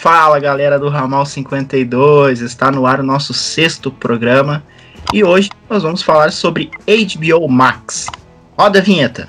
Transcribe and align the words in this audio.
Fala 0.00 0.38
galera 0.38 0.78
do 0.78 0.88
Ramal 0.88 1.26
52, 1.26 2.40
está 2.40 2.70
no 2.70 2.86
ar 2.86 3.00
o 3.00 3.02
nosso 3.02 3.34
sexto 3.34 3.90
programa 3.90 4.62
e 5.12 5.24
hoje 5.24 5.50
nós 5.68 5.82
vamos 5.82 6.02
falar 6.02 6.30
sobre 6.30 6.70
HBO 6.86 7.48
Max. 7.48 8.06
Roda 8.56 8.78
a 8.78 8.82
vinheta. 8.82 9.28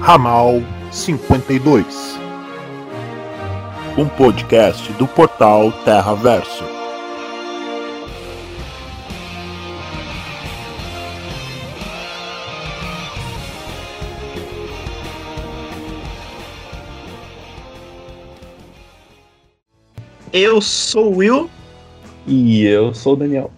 Ramal 0.00 0.62
52 0.90 2.18
Um 3.98 4.08
podcast 4.08 4.90
do 4.94 5.06
portal 5.06 5.70
Terra 5.84 6.14
Verso. 6.14 6.71
Eu 20.32 20.60
sou 20.60 21.12
o 21.12 21.16
Will 21.18 21.50
E 22.26 22.62
eu 22.64 22.94
sou 22.94 23.14
o 23.14 23.16
Daniel. 23.16 23.50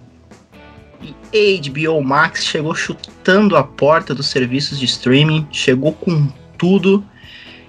e 1.33 1.61
HBO 1.69 2.03
Max 2.03 2.45
chegou 2.45 2.75
chutando 2.75 3.57
a 3.57 3.63
porta 3.65 4.15
dos 4.15 4.27
serviços 4.27 4.79
de 4.79 4.85
streaming, 4.85 5.47
chegou 5.53 5.93
com 5.93 6.29
tudo. 6.57 7.05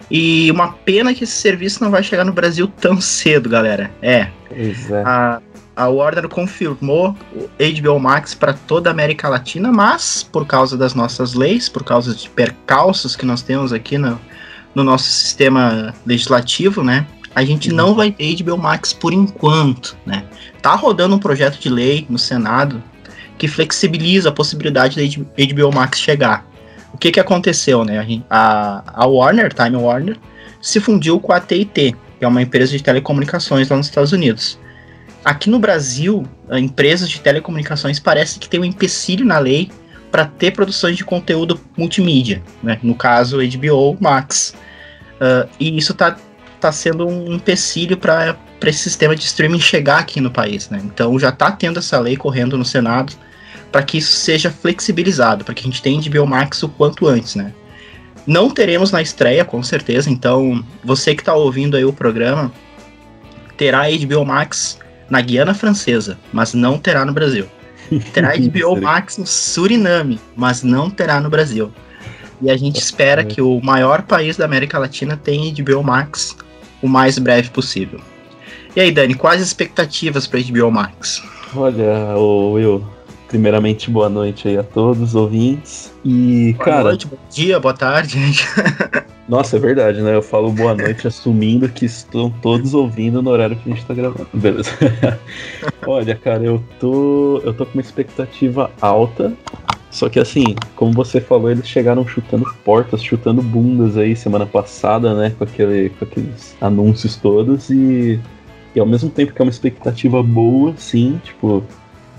E 0.09 0.51
uma 0.51 0.71
pena 0.71 1.13
que 1.13 1.23
esse 1.23 1.33
serviço 1.33 1.83
não 1.83 1.89
vai 1.89 2.03
chegar 2.03 2.23
no 2.23 2.31
Brasil 2.31 2.67
tão 2.79 3.01
cedo, 3.01 3.49
galera. 3.49 3.91
É, 4.01 4.29
Pois 4.47 4.91
é. 4.91 5.01
a, 5.03 5.41
a 5.75 5.87
Warner 5.87 6.29
confirmou 6.29 7.15
o 7.35 7.49
HBO 7.81 7.99
Max 7.99 8.35
para 8.35 8.53
toda 8.53 8.89
a 8.89 8.93
América 8.93 9.27
Latina, 9.27 9.71
mas 9.71 10.21
por 10.23 10.45
causa 10.45 10.77
das 10.77 10.93
nossas 10.93 11.34
leis, 11.34 11.67
por 11.67 11.84
causa 11.84 12.13
de 12.13 12.29
percalços 12.29 13.15
que 13.15 13.25
nós 13.25 13.41
temos 13.41 13.73
aqui 13.73 13.97
no, 13.97 14.19
no 14.75 14.84
nosso 14.84 15.05
sistema 15.05 15.93
legislativo, 16.05 16.84
né? 16.84 17.07
A 17.35 17.43
gente 17.43 17.69
não 17.69 17.93
vai 17.93 18.11
ter 18.11 18.41
HBO 18.41 18.57
Max 18.57 18.93
por 18.93 19.13
enquanto, 19.13 19.97
né? 20.05 20.23
Tá 20.61 20.73
rodando 20.73 21.15
um 21.15 21.19
projeto 21.19 21.59
de 21.59 21.67
lei 21.67 22.07
no 22.09 22.17
Senado 22.17 22.81
que 23.37 23.45
flexibiliza 23.45 24.29
a 24.29 24.31
possibilidade 24.31 24.95
da 24.95 25.45
HBO 25.53 25.75
Max 25.75 25.99
chegar. 25.99 26.47
O 26.93 26.97
que 26.97 27.11
que 27.11 27.19
aconteceu, 27.19 27.83
né? 27.83 28.21
A, 28.29 28.83
a, 29.03 29.05
Warner, 29.05 29.53
Time 29.53 29.75
Warner, 29.75 30.17
se 30.61 30.79
fundiu 30.79 31.19
com 31.19 31.33
a 31.33 31.35
AT&T, 31.35 31.93
que 32.17 32.23
é 32.23 32.27
uma 32.27 32.41
empresa 32.41 32.71
de 32.71 32.81
telecomunicações 32.81 33.67
lá 33.67 33.75
nos 33.75 33.87
Estados 33.87 34.13
Unidos. 34.13 34.57
Aqui 35.23 35.49
no 35.49 35.59
Brasil, 35.59 36.25
a 36.49 36.57
empresas 36.57 37.09
de 37.09 37.19
telecomunicações 37.19 37.99
parece 37.99 38.39
que 38.39 38.47
tem 38.47 38.61
um 38.61 38.65
empecilho 38.65 39.25
na 39.25 39.39
lei 39.39 39.69
para 40.09 40.23
ter 40.25 40.51
produções 40.51 40.95
de 40.95 41.03
conteúdo 41.03 41.59
multimídia, 41.75 42.41
né? 42.63 42.79
No 42.81 42.95
caso, 42.95 43.39
HBO 43.39 43.97
Max. 43.99 44.55
Ah, 45.19 45.47
e 45.59 45.77
isso 45.77 45.93
tá, 45.93 46.17
tá 46.66 46.71
sendo 46.71 47.08
um 47.08 47.32
empecilho 47.34 47.96
para 47.96 48.35
esse 48.63 48.80
sistema 48.80 49.16
de 49.16 49.24
streaming 49.24 49.60
chegar 49.60 49.99
aqui 49.99 50.20
no 50.20 50.32
país, 50.32 50.68
né? 50.70 50.82
Então 50.84 51.20
já 51.20 51.32
tá 51.32 51.52
tendo 51.52 51.77
essa 51.77 51.99
lei 51.99 52.18
correndo 52.18 52.58
no 52.58 52.66
Senado 52.66 53.13
para 53.71 53.84
que 53.84 53.99
isso 53.99 54.13
seja 54.13 54.49
flexibilizado, 54.49 55.46
para 55.46 55.54
que 55.54 55.62
a 55.62 55.66
gente 55.66 55.82
tenha 55.82 56.02
HBO 56.02 56.26
Max 56.26 56.63
o 56.63 56.70
quanto 56.70 57.08
antes, 57.08 57.36
né? 57.36 57.54
Não 58.26 58.49
teremos 58.49 58.91
na 58.91 58.99
estreia, 58.99 59.46
com 59.46 59.62
certeza, 59.62 60.10
então 60.10 60.66
você 60.84 61.13
que 61.13 61.24
tá 61.24 61.36
ouvindo 61.36 61.77
aí 61.77 61.86
o 61.86 61.93
programa 61.93 62.52
terá 63.55 63.84
HBO 63.84 64.25
Max 64.25 64.80
na 65.08 65.22
Guiana 65.22 65.53
Francesa, 65.53 66.18
mas 66.34 66.56
não 66.56 66.80
terá 66.80 67.06
no 67.06 67.13
Brasil. 67.13 67.46
Terá 68.12 68.31
HBO 68.36 68.81
Max 68.81 69.19
no 69.19 69.28
Suriname, 69.28 70.19
mas 70.36 70.63
não 70.63 70.90
terá 70.90 71.22
no 71.22 71.30
Brasil. 71.30 71.72
E 72.41 72.50
a 72.50 72.58
gente 72.58 72.80
espera 72.80 73.24
que 73.24 73.40
o 73.40 73.62
maior 73.62 74.02
país 74.02 74.36
da 74.36 74.46
América 74.46 74.80
Latina 74.80 75.16
tenha 75.16 75.54
HBO 75.54 75.84
Max 75.84 76.36
o 76.85 76.90
mais 76.90 77.18
breve 77.18 77.50
possível. 77.50 78.00
E 78.75 78.81
aí, 78.81 78.91
Dani, 78.91 79.13
quais 79.13 79.41
as 79.41 79.47
expectativas 79.47 80.28
para 80.28 80.40
HBO 80.41 80.69
Max? 80.69 81.23
Olha, 81.56 82.18
Will, 82.18 82.85
primeiramente 83.28 83.90
boa 83.90 84.09
noite 84.09 84.47
aí 84.47 84.57
a 84.57 84.63
todos 84.63 85.01
os 85.01 85.16
ouvintes. 85.16 85.94
E, 86.03 86.53
Boa 86.53 86.66
cara, 86.66 86.84
noite, 86.84 87.07
bom 87.07 87.18
dia, 87.29 87.59
boa 87.59 87.74
tarde, 87.74 88.19
nossa, 89.28 89.57
é 89.57 89.59
verdade, 89.59 90.01
né? 90.01 90.16
Eu 90.16 90.22
falo 90.22 90.51
boa 90.51 90.75
noite 90.75 91.07
assumindo 91.07 91.68
que 91.68 91.85
estão 91.85 92.29
todos 92.29 92.74
ouvindo 92.74 93.22
no 93.22 93.31
horário 93.31 93.56
que 93.56 93.72
a 93.72 93.74
gente 93.74 93.85
tá 93.85 93.94
gravando. 93.94 94.28
Beleza. 94.34 94.69
Olha, 95.88 96.16
cara, 96.16 96.44
eu 96.44 96.63
tô. 96.79 97.41
Eu 97.44 97.53
tô 97.53 97.66
com 97.66 97.74
uma 97.74 97.81
expectativa 97.81 98.69
alta. 98.79 99.34
Só 99.95 100.09
que 100.09 100.19
assim, 100.19 100.53
como 100.75 100.91
você 100.91 101.22
falou, 101.22 101.50
eles 101.50 101.66
chegaram 101.69 102.06
chutando 102.06 102.45
portas, 102.66 103.01
chutando 103.01 103.41
bundas 103.41 103.95
aí 103.95 104.13
semana 104.13 104.45
passada, 104.45 105.13
né? 105.16 105.33
Com, 105.38 105.45
aquele, 105.45 105.88
com 105.91 106.03
aqueles 106.03 106.53
anúncios 106.59 107.16
todos 107.16 107.69
e. 107.69 108.19
E 108.75 108.79
ao 108.81 108.85
mesmo 108.85 109.09
tempo 109.09 109.31
que 109.31 109.41
é 109.41 109.45
uma 109.45 109.50
expectativa 109.50 110.22
boa, 110.22 110.73
sim, 110.75 111.17
tipo, 111.23 111.63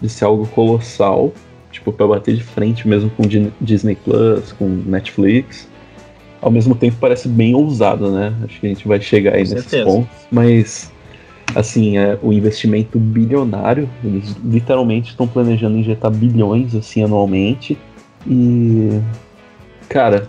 de 0.00 0.09
ser 0.09 0.25
algo 0.25 0.47
colossal, 0.47 1.31
tipo, 1.70 1.92
pra 1.92 2.06
bater 2.06 2.34
de 2.34 2.42
frente 2.42 2.88
mesmo 2.88 3.10
com 3.10 3.25
Di- 3.25 3.53
Disney 3.60 3.94
Plus, 3.94 4.53
com 4.53 4.66
Netflix. 4.66 5.69
Ao 6.41 6.50
mesmo 6.50 6.75
tempo 6.75 6.97
parece 6.98 7.28
bem 7.28 7.54
ousado, 7.54 8.10
né? 8.10 8.32
Acho 8.43 8.58
que 8.58 8.66
a 8.66 8.70
gente 8.70 8.88
vai 8.88 8.98
chegar 9.03 9.34
aí 9.34 9.47
Com 9.47 9.50
nesses 9.54 9.70
certeza. 9.70 9.84
pontos. 9.84 10.08
Mas, 10.32 10.91
assim, 11.55 11.97
é 11.99 12.19
o 12.23 12.33
investimento 12.33 12.99
bilionário, 12.99 13.89
eles 14.05 14.37
literalmente 14.45 15.11
estão 15.11 15.27
planejando 15.27 15.77
injetar 15.79 16.11
bilhões, 16.11 16.75
assim, 16.75 17.03
anualmente. 17.03 17.79
E, 18.27 19.01
cara, 19.89 20.27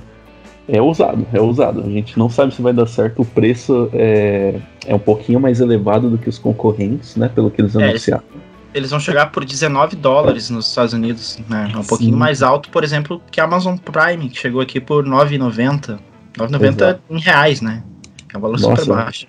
é 0.67 0.81
ousado, 0.81 1.25
é 1.33 1.39
ousado. 1.39 1.81
A 1.81 1.89
gente 1.89 2.17
não 2.19 2.29
sabe 2.29 2.53
se 2.53 2.61
vai 2.61 2.73
dar 2.73 2.85
certo. 2.87 3.21
O 3.21 3.25
preço 3.25 3.89
é, 3.93 4.59
é 4.85 4.93
um 4.93 4.99
pouquinho 4.99 5.39
mais 5.39 5.59
elevado 5.59 6.09
do 6.09 6.17
que 6.17 6.27
os 6.27 6.37
concorrentes, 6.37 7.15
né? 7.15 7.29
Pelo 7.29 7.49
que 7.49 7.61
eles 7.61 7.75
É, 7.75 7.89
anunciaram. 7.89 8.23
Eles 8.73 8.91
vão 8.91 8.99
chegar 8.99 9.31
por 9.31 9.43
19 9.43 9.95
dólares 9.95 10.49
nos 10.49 10.67
Estados 10.67 10.93
Unidos, 10.93 11.39
né? 11.49 11.71
Um 11.75 11.83
pouquinho 11.83 12.11
Sim. 12.11 12.17
mais 12.17 12.43
alto, 12.43 12.69
por 12.69 12.83
exemplo, 12.83 13.21
que 13.31 13.39
a 13.41 13.45
Amazon 13.45 13.77
Prime, 13.77 14.29
que 14.29 14.37
chegou 14.37 14.61
aqui 14.61 14.79
por 14.79 15.05
9,90. 15.05 15.97
9,90 16.37 16.75
Exato. 16.75 17.01
em 17.09 17.19
reais, 17.19 17.61
né? 17.61 17.81
É 18.31 18.37
um 18.37 18.41
valor 18.41 18.59
Nossa. 18.59 18.83
super 18.83 18.95
baixo. 18.95 19.25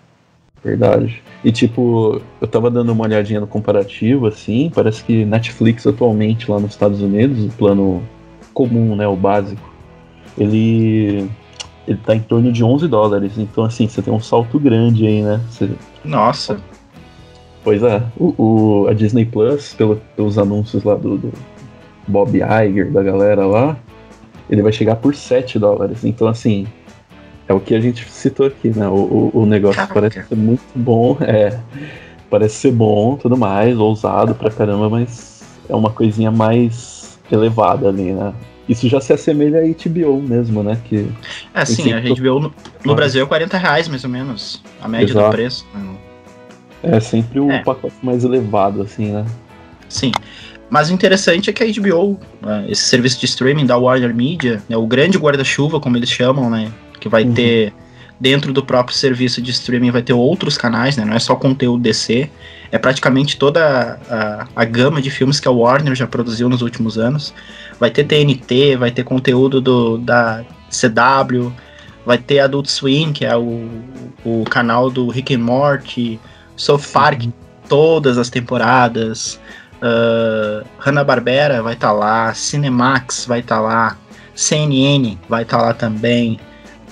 Verdade. 0.68 1.22
E 1.44 1.50
tipo, 1.52 2.20
eu 2.40 2.46
tava 2.48 2.70
dando 2.70 2.92
uma 2.92 3.04
olhadinha 3.04 3.40
no 3.40 3.46
comparativo, 3.46 4.26
assim, 4.26 4.70
parece 4.74 5.02
que 5.04 5.24
Netflix 5.24 5.86
atualmente 5.86 6.50
lá 6.50 6.58
nos 6.60 6.72
Estados 6.72 7.00
Unidos, 7.00 7.44
o 7.44 7.48
plano 7.56 8.02
comum, 8.52 8.94
né, 8.96 9.06
o 9.06 9.16
básico, 9.16 9.62
ele 10.36 11.28
ele 11.86 11.98
tá 12.04 12.14
em 12.14 12.20
torno 12.20 12.52
de 12.52 12.62
11 12.62 12.86
dólares. 12.86 13.38
Então 13.38 13.64
assim, 13.64 13.88
você 13.88 14.02
tem 14.02 14.12
um 14.12 14.20
salto 14.20 14.58
grande 14.58 15.06
aí, 15.06 15.22
né? 15.22 15.40
Você- 15.48 15.70
Nossa, 16.04 16.60
pois 17.64 17.82
é, 17.82 18.02
o, 18.18 18.34
o- 18.82 18.88
a 18.88 18.92
Disney 18.92 19.24
Plus, 19.24 19.72
pelo- 19.72 19.98
pelos 20.14 20.36
anúncios 20.36 20.84
lá 20.84 20.94
do, 20.96 21.16
do 21.16 21.32
Bob 22.06 22.36
Iger, 22.36 22.92
da 22.92 23.02
galera 23.02 23.46
lá, 23.46 23.74
ele 24.50 24.60
vai 24.60 24.72
chegar 24.72 24.96
por 24.96 25.14
7 25.14 25.58
dólares. 25.58 26.04
Então 26.04 26.28
assim, 26.28 26.66
é 27.48 27.53
o 27.54 27.60
que 27.60 27.75
a 27.75 27.81
gente 27.81 28.09
citou 28.10 28.47
aqui, 28.47 28.69
né? 28.69 28.86
O, 28.88 29.31
o, 29.34 29.41
o 29.42 29.47
negócio 29.47 29.76
Caraca. 29.76 29.94
parece 29.94 30.28
ser 30.28 30.36
muito 30.36 30.62
bom, 30.75 31.16
é. 31.22 31.59
Parece 32.31 32.56
ser 32.56 32.72
bom, 32.72 33.16
tudo 33.16 33.36
mais, 33.38 33.78
ousado 33.78 34.34
pra 34.34 34.50
caramba, 34.50 34.91
mas 34.91 35.42
é 35.69 35.75
uma 35.75 35.91
coisinha 35.91 36.31
mais 36.31 37.19
elevada 37.32 37.88
ali, 37.88 38.12
né? 38.12 38.34
Isso 38.69 38.86
já 38.86 39.00
se 39.00 39.14
assemelha 39.14 39.60
a 39.60 39.62
HBO 39.66 40.20
mesmo, 40.20 40.62
né? 40.62 40.78
Que 40.84 41.09
é 41.54 41.64
Sim, 41.64 41.94
a 41.94 42.00
HBO 42.00 42.38
no, 42.38 42.54
no 42.84 42.94
Brasil 42.94 43.22
é 43.22 43.26
40 43.26 43.56
reais 43.56 43.88
mais 43.88 44.04
ou 44.04 44.10
menos, 44.10 44.62
a 44.82 44.86
média 44.86 45.06
do 45.15 45.20
Exato. 45.20 45.30
preço. 45.32 45.66
né? 45.72 45.97
é 46.82 47.00
sempre 47.00 47.41
o 47.41 47.50
É. 47.50 47.62
pacote 47.62 47.97
mais 48.03 48.25
elevado, 48.25 48.82
assim, 48.82 49.10
né? 49.10 49.25
Sim. 49.88 50.12
Mas 50.70 50.91
o 50.91 50.92
interessante 50.92 51.48
é 51.48 51.53
que 51.53 51.65
a 51.65 51.66
HBO, 51.66 52.21
né, 52.42 52.66
esse 52.68 52.83
serviço 52.83 53.18
de 53.18 53.24
streaming 53.24 53.65
da 53.65 53.78
Warner 53.78 54.15
Media, 54.15 54.62
né, 54.68 54.77
o 54.77 54.86
grande 54.86 55.16
guarda-chuva, 55.16 55.80
como 55.80 55.97
eles 55.97 56.10
chamam, 56.10 56.50
né? 56.50 56.71
Que 56.98 57.09
vai 57.09 57.24
Uhum. 57.24 57.34
ter 57.34 57.72
dentro 58.21 58.53
do 58.53 58.65
próprio 58.65 58.97
serviço 58.97 59.41
de 59.41 59.50
streaming 59.50 59.91
vai 59.91 60.03
ter 60.03 60.12
outros 60.12 60.59
canais, 60.59 60.97
né? 60.97 61.04
Não 61.04 61.15
é 61.15 61.18
só 61.18 61.36
conteúdo 61.36 61.83
DC. 61.83 62.28
É 62.71 62.78
praticamente 62.78 63.36
toda 63.36 63.98
a, 64.10 64.47
a 64.54 64.65
gama 64.65 65.00
de 65.00 65.10
filmes 65.10 65.39
que 65.39 65.48
a 65.48 65.50
Warner 65.50 65.95
já 65.95 66.06
produziu 66.06 66.48
nos 66.48 66.60
últimos 66.60 66.98
anos. 66.98 67.33
Vai 67.78 67.91
ter 67.91 68.04
TNT, 68.04 68.77
vai 68.77 68.91
ter 68.91 69.04
conteúdo 69.04 69.60
do, 69.60 69.98
da 69.98 70.45
CW, 70.68 71.53
vai 72.04 72.18
ter 72.18 72.41
Adult 72.41 72.66
Swim, 72.66 73.12
que 73.12 73.24
é 73.24 73.36
o, 73.36 73.68
o 74.24 74.45
canal 74.50 74.91
do 74.91 75.09
Rick 75.09 75.34
and 75.34 75.39
Morty, 75.39 76.18
South 76.56 76.83
Park, 76.92 77.24
todas 77.68 78.18
as 78.18 78.28
temporadas. 78.28 79.41
Uh, 79.80 80.66
Hanna-Barbera 80.78 81.62
vai 81.62 81.74
estar 81.74 81.92
lá, 81.92 82.34
Cinemax 82.34 83.27
vai 83.27 83.41
estar 83.41 83.60
lá, 83.60 83.97
CNN 84.34 85.16
vai 85.28 85.45
estar 85.45 85.62
lá 85.62 85.72
também, 85.72 86.41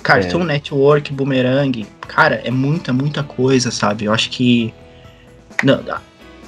Cartoon 0.07 0.45
Network, 0.45 1.11
Boomerang. 1.11 1.85
Cara, 2.07 2.41
é 2.45 2.49
muita, 2.49 2.93
muita 2.93 3.23
coisa, 3.23 3.69
sabe? 3.71 4.05
Eu 4.05 4.13
acho 4.13 4.29
que. 4.29 4.73
Não, 5.61 5.83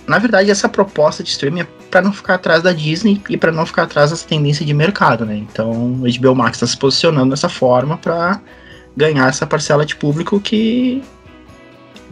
na 0.07 0.17
verdade, 0.17 0.49
essa 0.49 0.69
proposta 0.69 1.21
de 1.21 1.29
streaming 1.29 1.61
é 1.61 1.67
para 1.91 2.01
não 2.01 2.13
ficar 2.13 2.35
atrás 2.35 2.63
da 2.63 2.71
Disney 2.71 3.21
e 3.29 3.35
para 3.35 3.51
não 3.51 3.65
ficar 3.65 3.83
atrás 3.83 4.11
das 4.11 4.23
tendências 4.23 4.65
de 4.65 4.73
mercado, 4.73 5.25
né? 5.25 5.35
Então, 5.35 5.71
o 5.71 6.03
HBO 6.19 6.35
Max 6.35 6.57
está 6.57 6.67
se 6.67 6.77
posicionando 6.77 7.31
dessa 7.31 7.49
forma 7.49 7.97
para 7.97 8.39
ganhar 8.95 9.27
essa 9.27 9.45
parcela 9.45 9.85
de 9.85 9.95
público 9.95 10.39
que 10.39 11.03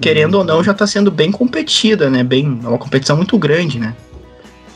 querendo 0.01 0.35
ou 0.35 0.43
não 0.43 0.63
já 0.63 0.73
está 0.73 0.85
sendo 0.85 1.09
bem 1.09 1.31
competida, 1.31 2.09
né? 2.09 2.23
Bem, 2.23 2.59
é 2.63 2.67
uma 2.67 2.77
competição 2.77 3.15
muito 3.15 3.37
grande, 3.37 3.79
né? 3.79 3.95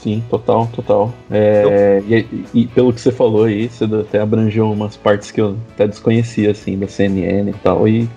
Sim, 0.01 0.23
total, 0.31 0.67
total. 0.73 1.13
É, 1.29 2.01
e, 2.07 2.25
e, 2.55 2.67
pelo 2.67 2.91
que 2.91 2.99
você 2.99 3.11
falou 3.11 3.43
aí, 3.43 3.69
você 3.69 3.85
até 3.85 4.19
abrangeu 4.19 4.71
umas 4.71 4.97
partes 4.97 5.29
que 5.29 5.39
eu 5.39 5.55
até 5.73 5.87
desconhecia, 5.87 6.49
assim, 6.49 6.77
da 6.77 6.87
CNN 6.87 7.51
e 7.51 7.53
tal, 7.53 7.87
e 7.87 8.09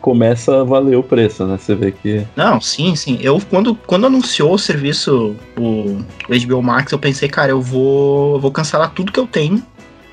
começa 0.00 0.60
a 0.60 0.64
valer 0.64 0.96
o 0.96 1.02
preço, 1.02 1.44
né? 1.44 1.58
Você 1.58 1.74
vê 1.74 1.90
que. 1.90 2.24
Não, 2.36 2.60
sim, 2.60 2.94
sim. 2.94 3.18
Eu, 3.20 3.40
quando, 3.50 3.74
quando 3.74 4.06
anunciou 4.06 4.54
o 4.54 4.58
serviço, 4.58 5.34
o, 5.56 5.98
o 6.28 6.46
HBO 6.46 6.62
Max, 6.62 6.92
eu 6.92 6.98
pensei, 6.98 7.28
cara, 7.28 7.50
eu 7.50 7.60
vou, 7.60 8.34
eu 8.34 8.40
vou 8.40 8.52
cancelar 8.52 8.90
tudo 8.90 9.10
que 9.10 9.18
eu 9.18 9.26
tenho. 9.26 9.60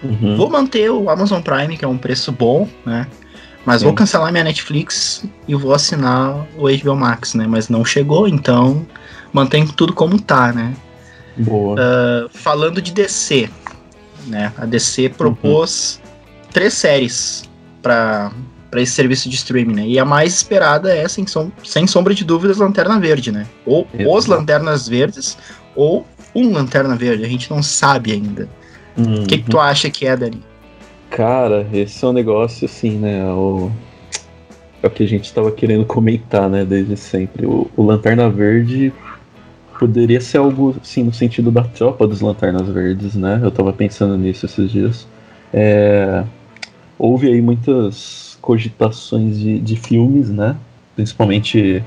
Uhum. 0.01 0.35
Vou 0.35 0.49
manter 0.49 0.89
o 0.89 1.11
Amazon 1.11 1.41
Prime, 1.41 1.77
que 1.77 1.85
é 1.85 1.87
um 1.87 1.97
preço 1.97 2.31
bom, 2.31 2.67
né? 2.83 3.05
Mas 3.65 3.81
sim. 3.81 3.85
vou 3.85 3.93
cancelar 3.93 4.31
minha 4.31 4.43
Netflix 4.43 5.25
e 5.47 5.53
vou 5.53 5.73
assinar 5.73 6.47
o 6.57 6.63
HBO 6.75 6.95
Max, 6.95 7.35
né? 7.35 7.45
Mas 7.47 7.69
não 7.69 7.85
chegou, 7.85 8.27
então 8.27 8.83
mantém 9.31 9.67
tudo 9.67 9.93
como 9.93 10.19
tá, 10.19 10.51
né? 10.51 10.73
Boa. 11.39 11.75
Uh, 11.75 12.29
falando 12.29 12.81
de 12.81 12.91
DC, 12.91 13.49
né? 14.27 14.53
A 14.57 14.65
DC 14.65 15.09
propôs 15.09 15.99
uhum. 16.03 16.49
três 16.51 16.73
séries 16.73 17.49
para 17.81 18.31
para 18.69 18.81
esse 18.81 18.91
serviço 18.91 19.27
de 19.27 19.35
streaming, 19.35 19.73
né? 19.73 19.87
E 19.87 19.97
a 19.97 20.05
mais 20.05 20.31
esperada 20.31 20.95
é, 20.95 21.07
sem, 21.07 21.25
som 21.25 21.51
sem 21.63 21.87
sombra 21.87 22.13
de 22.13 22.23
dúvidas, 22.23 22.57
Lanterna 22.57 22.99
Verde, 22.99 23.31
né? 23.31 23.47
Ou 23.65 23.87
Exato. 23.93 24.15
os 24.15 24.25
Lanternas 24.27 24.87
Verdes, 24.87 25.37
ou 25.75 26.05
um 26.35 26.51
Lanterna 26.51 26.95
Verde, 26.95 27.25
a 27.25 27.27
gente 27.27 27.49
não 27.49 27.63
sabe 27.63 28.11
ainda. 28.11 28.47
O 28.95 29.01
uhum. 29.01 29.23
que, 29.23 29.39
que, 29.39 29.49
tu 29.49 29.59
acha 29.59 29.89
que 29.89 30.05
é, 30.05 30.15
Dani? 30.15 30.43
Cara, 31.09 31.67
esse 31.73 32.05
é 32.05 32.07
um 32.07 32.13
negócio 32.13 32.65
assim, 32.65 32.91
né? 32.91 33.25
O... 33.25 33.71
É 34.81 34.87
o 34.87 34.89
que 34.91 35.03
a 35.03 35.07
gente 35.07 35.25
estava 35.25 35.51
querendo 35.51 35.83
comentar, 35.83 36.49
né? 36.49 36.63
Desde 36.63 36.95
sempre. 36.95 37.45
O, 37.45 37.69
o 37.75 37.83
Lanterna 37.83 38.29
Verde 38.29 38.93
poderia 39.79 40.19
ser 40.19 40.39
algo 40.39 40.75
assim 40.81 41.03
no 41.03 41.13
sentido 41.13 41.49
da 41.49 41.63
tropa 41.63 42.05
dos 42.05 42.19
Lanternas 42.19 42.67
Verdes, 42.67 43.15
né? 43.15 43.39
Eu 43.41 43.49
tava 43.49 43.71
pensando 43.71 44.17
nisso 44.17 44.45
esses 44.45 44.69
dias. 44.69 45.07
É, 45.53 46.23
houve 46.97 47.27
aí 47.27 47.41
muitas 47.41 48.37
cogitações 48.41 49.39
de, 49.39 49.57
de 49.57 49.77
filmes, 49.77 50.29
né? 50.29 50.57
Principalmente 50.95 51.81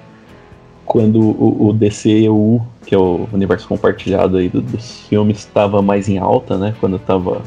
quando 0.86 1.20
o, 1.20 1.68
o 1.68 1.72
DCEU, 1.74 2.66
que 2.86 2.94
é 2.94 2.98
o 2.98 3.28
universo 3.30 3.68
compartilhado 3.68 4.38
aí 4.38 4.48
do, 4.48 4.62
dos 4.62 5.02
filmes, 5.02 5.40
estava 5.40 5.82
mais 5.82 6.08
em 6.08 6.16
alta, 6.16 6.56
né? 6.56 6.74
Quando 6.80 6.98
tava, 6.98 7.42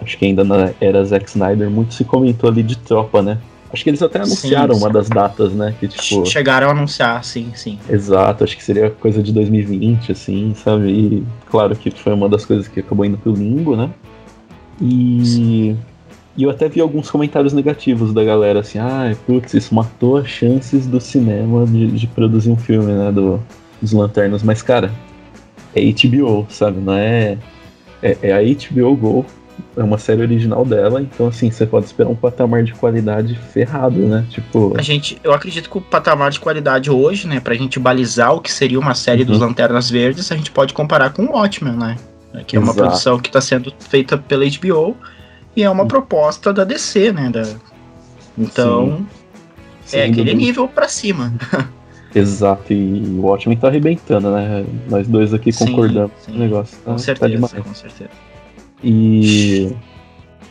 acho 0.00 0.16
que 0.16 0.24
ainda 0.24 0.44
na 0.44 0.70
era 0.80 1.04
Zack 1.04 1.28
Snyder, 1.28 1.68
muito 1.68 1.92
se 1.92 2.04
comentou 2.04 2.48
ali 2.48 2.62
de 2.62 2.78
tropa, 2.78 3.20
né? 3.20 3.38
Acho 3.72 3.84
que 3.84 3.90
eles 3.90 4.02
até 4.02 4.18
anunciaram 4.18 4.74
sim, 4.74 4.80
sim. 4.80 4.86
uma 4.86 4.92
das 4.92 5.08
datas, 5.08 5.52
né? 5.52 5.74
Que, 5.78 5.88
tipo... 5.88 6.24
Chegaram 6.24 6.68
a 6.68 6.70
anunciar, 6.70 7.22
sim, 7.22 7.52
sim. 7.54 7.78
Exato, 7.88 8.44
acho 8.44 8.56
que 8.56 8.64
seria 8.64 8.90
coisa 8.90 9.22
de 9.22 9.32
2020, 9.32 10.12
assim, 10.12 10.54
sabe? 10.54 10.88
E 10.88 11.26
claro 11.50 11.76
que 11.76 11.90
foi 11.90 12.14
uma 12.14 12.28
das 12.28 12.46
coisas 12.46 12.66
que 12.66 12.80
acabou 12.80 13.04
indo 13.04 13.18
pro 13.18 13.32
limbo, 13.32 13.76
né? 13.76 13.90
E, 14.80 15.76
e 16.36 16.42
eu 16.42 16.50
até 16.50 16.68
vi 16.68 16.80
alguns 16.80 17.10
comentários 17.10 17.52
negativos 17.52 18.14
da 18.14 18.24
galera, 18.24 18.60
assim, 18.60 18.78
ah, 18.78 19.14
putz, 19.26 19.52
isso 19.52 19.74
matou 19.74 20.16
as 20.16 20.28
chances 20.28 20.86
do 20.86 21.00
cinema 21.00 21.66
de, 21.66 21.88
de 21.88 22.06
produzir 22.06 22.50
um 22.50 22.56
filme, 22.56 22.92
né? 22.92 23.12
Do, 23.12 23.38
dos 23.82 23.92
Lanternas. 23.92 24.42
Mas, 24.42 24.62
cara, 24.62 24.90
é 25.74 25.80
HBO, 25.92 26.46
sabe? 26.48 26.80
Não 26.80 26.94
é. 26.94 27.36
É, 28.00 28.16
é 28.22 28.32
a 28.32 28.40
HBO 28.40 28.96
Go 28.96 29.26
é 29.76 29.82
uma 29.82 29.98
série 29.98 30.22
original 30.22 30.64
dela, 30.64 31.00
então 31.00 31.28
assim, 31.28 31.50
você 31.50 31.66
pode 31.66 31.86
esperar 31.86 32.08
um 32.08 32.14
patamar 32.14 32.62
de 32.62 32.74
qualidade 32.74 33.34
ferrado, 33.34 33.98
né? 33.98 34.24
Tipo. 34.28 34.74
A 34.76 34.82
gente, 34.82 35.18
eu 35.22 35.32
acredito 35.32 35.70
que 35.70 35.78
o 35.78 35.80
patamar 35.80 36.30
de 36.30 36.40
qualidade 36.40 36.90
hoje, 36.90 37.26
né, 37.26 37.40
pra 37.40 37.54
gente 37.54 37.78
balizar 37.78 38.34
o 38.34 38.40
que 38.40 38.52
seria 38.52 38.78
uma 38.78 38.94
série 38.94 39.22
uhum. 39.22 39.28
dos 39.28 39.38
Lanternas 39.38 39.90
Verdes, 39.90 40.30
a 40.32 40.36
gente 40.36 40.50
pode 40.50 40.72
comparar 40.74 41.10
com 41.10 41.24
o 41.24 41.32
Watchmen, 41.32 41.74
né? 41.74 41.96
Que 42.46 42.56
é 42.56 42.58
uma 42.58 42.72
Exato. 42.72 42.78
produção 42.78 43.18
que 43.18 43.28
está 43.28 43.40
sendo 43.40 43.72
feita 43.78 44.16
pela 44.18 44.44
HBO 44.44 44.96
e 45.56 45.62
é 45.62 45.70
uma 45.70 45.82
uhum. 45.82 45.88
proposta 45.88 46.52
da 46.52 46.64
DC, 46.64 47.12
né? 47.12 47.30
Da... 47.30 47.44
Então, 48.36 49.06
Sim. 49.84 49.98
é 49.98 50.04
aquele 50.04 50.34
nível 50.34 50.68
para 50.68 50.88
cima. 50.88 51.32
Exato, 52.14 52.72
e 52.72 53.02
o 53.18 53.22
Watchmen 53.22 53.56
tá 53.56 53.68
arrebentando, 53.68 54.30
né? 54.30 54.64
Nós 54.88 55.06
dois 55.06 55.34
aqui 55.34 55.52
concordamos 55.52 56.12
sim, 56.20 56.32
sim. 56.32 56.36
o 56.36 56.40
negócio. 56.40 56.78
Tá, 56.78 56.92
com 56.92 56.98
certeza, 56.98 57.48
tá 57.48 57.60
com 57.60 57.74
certeza. 57.74 58.10
E. 58.82 59.74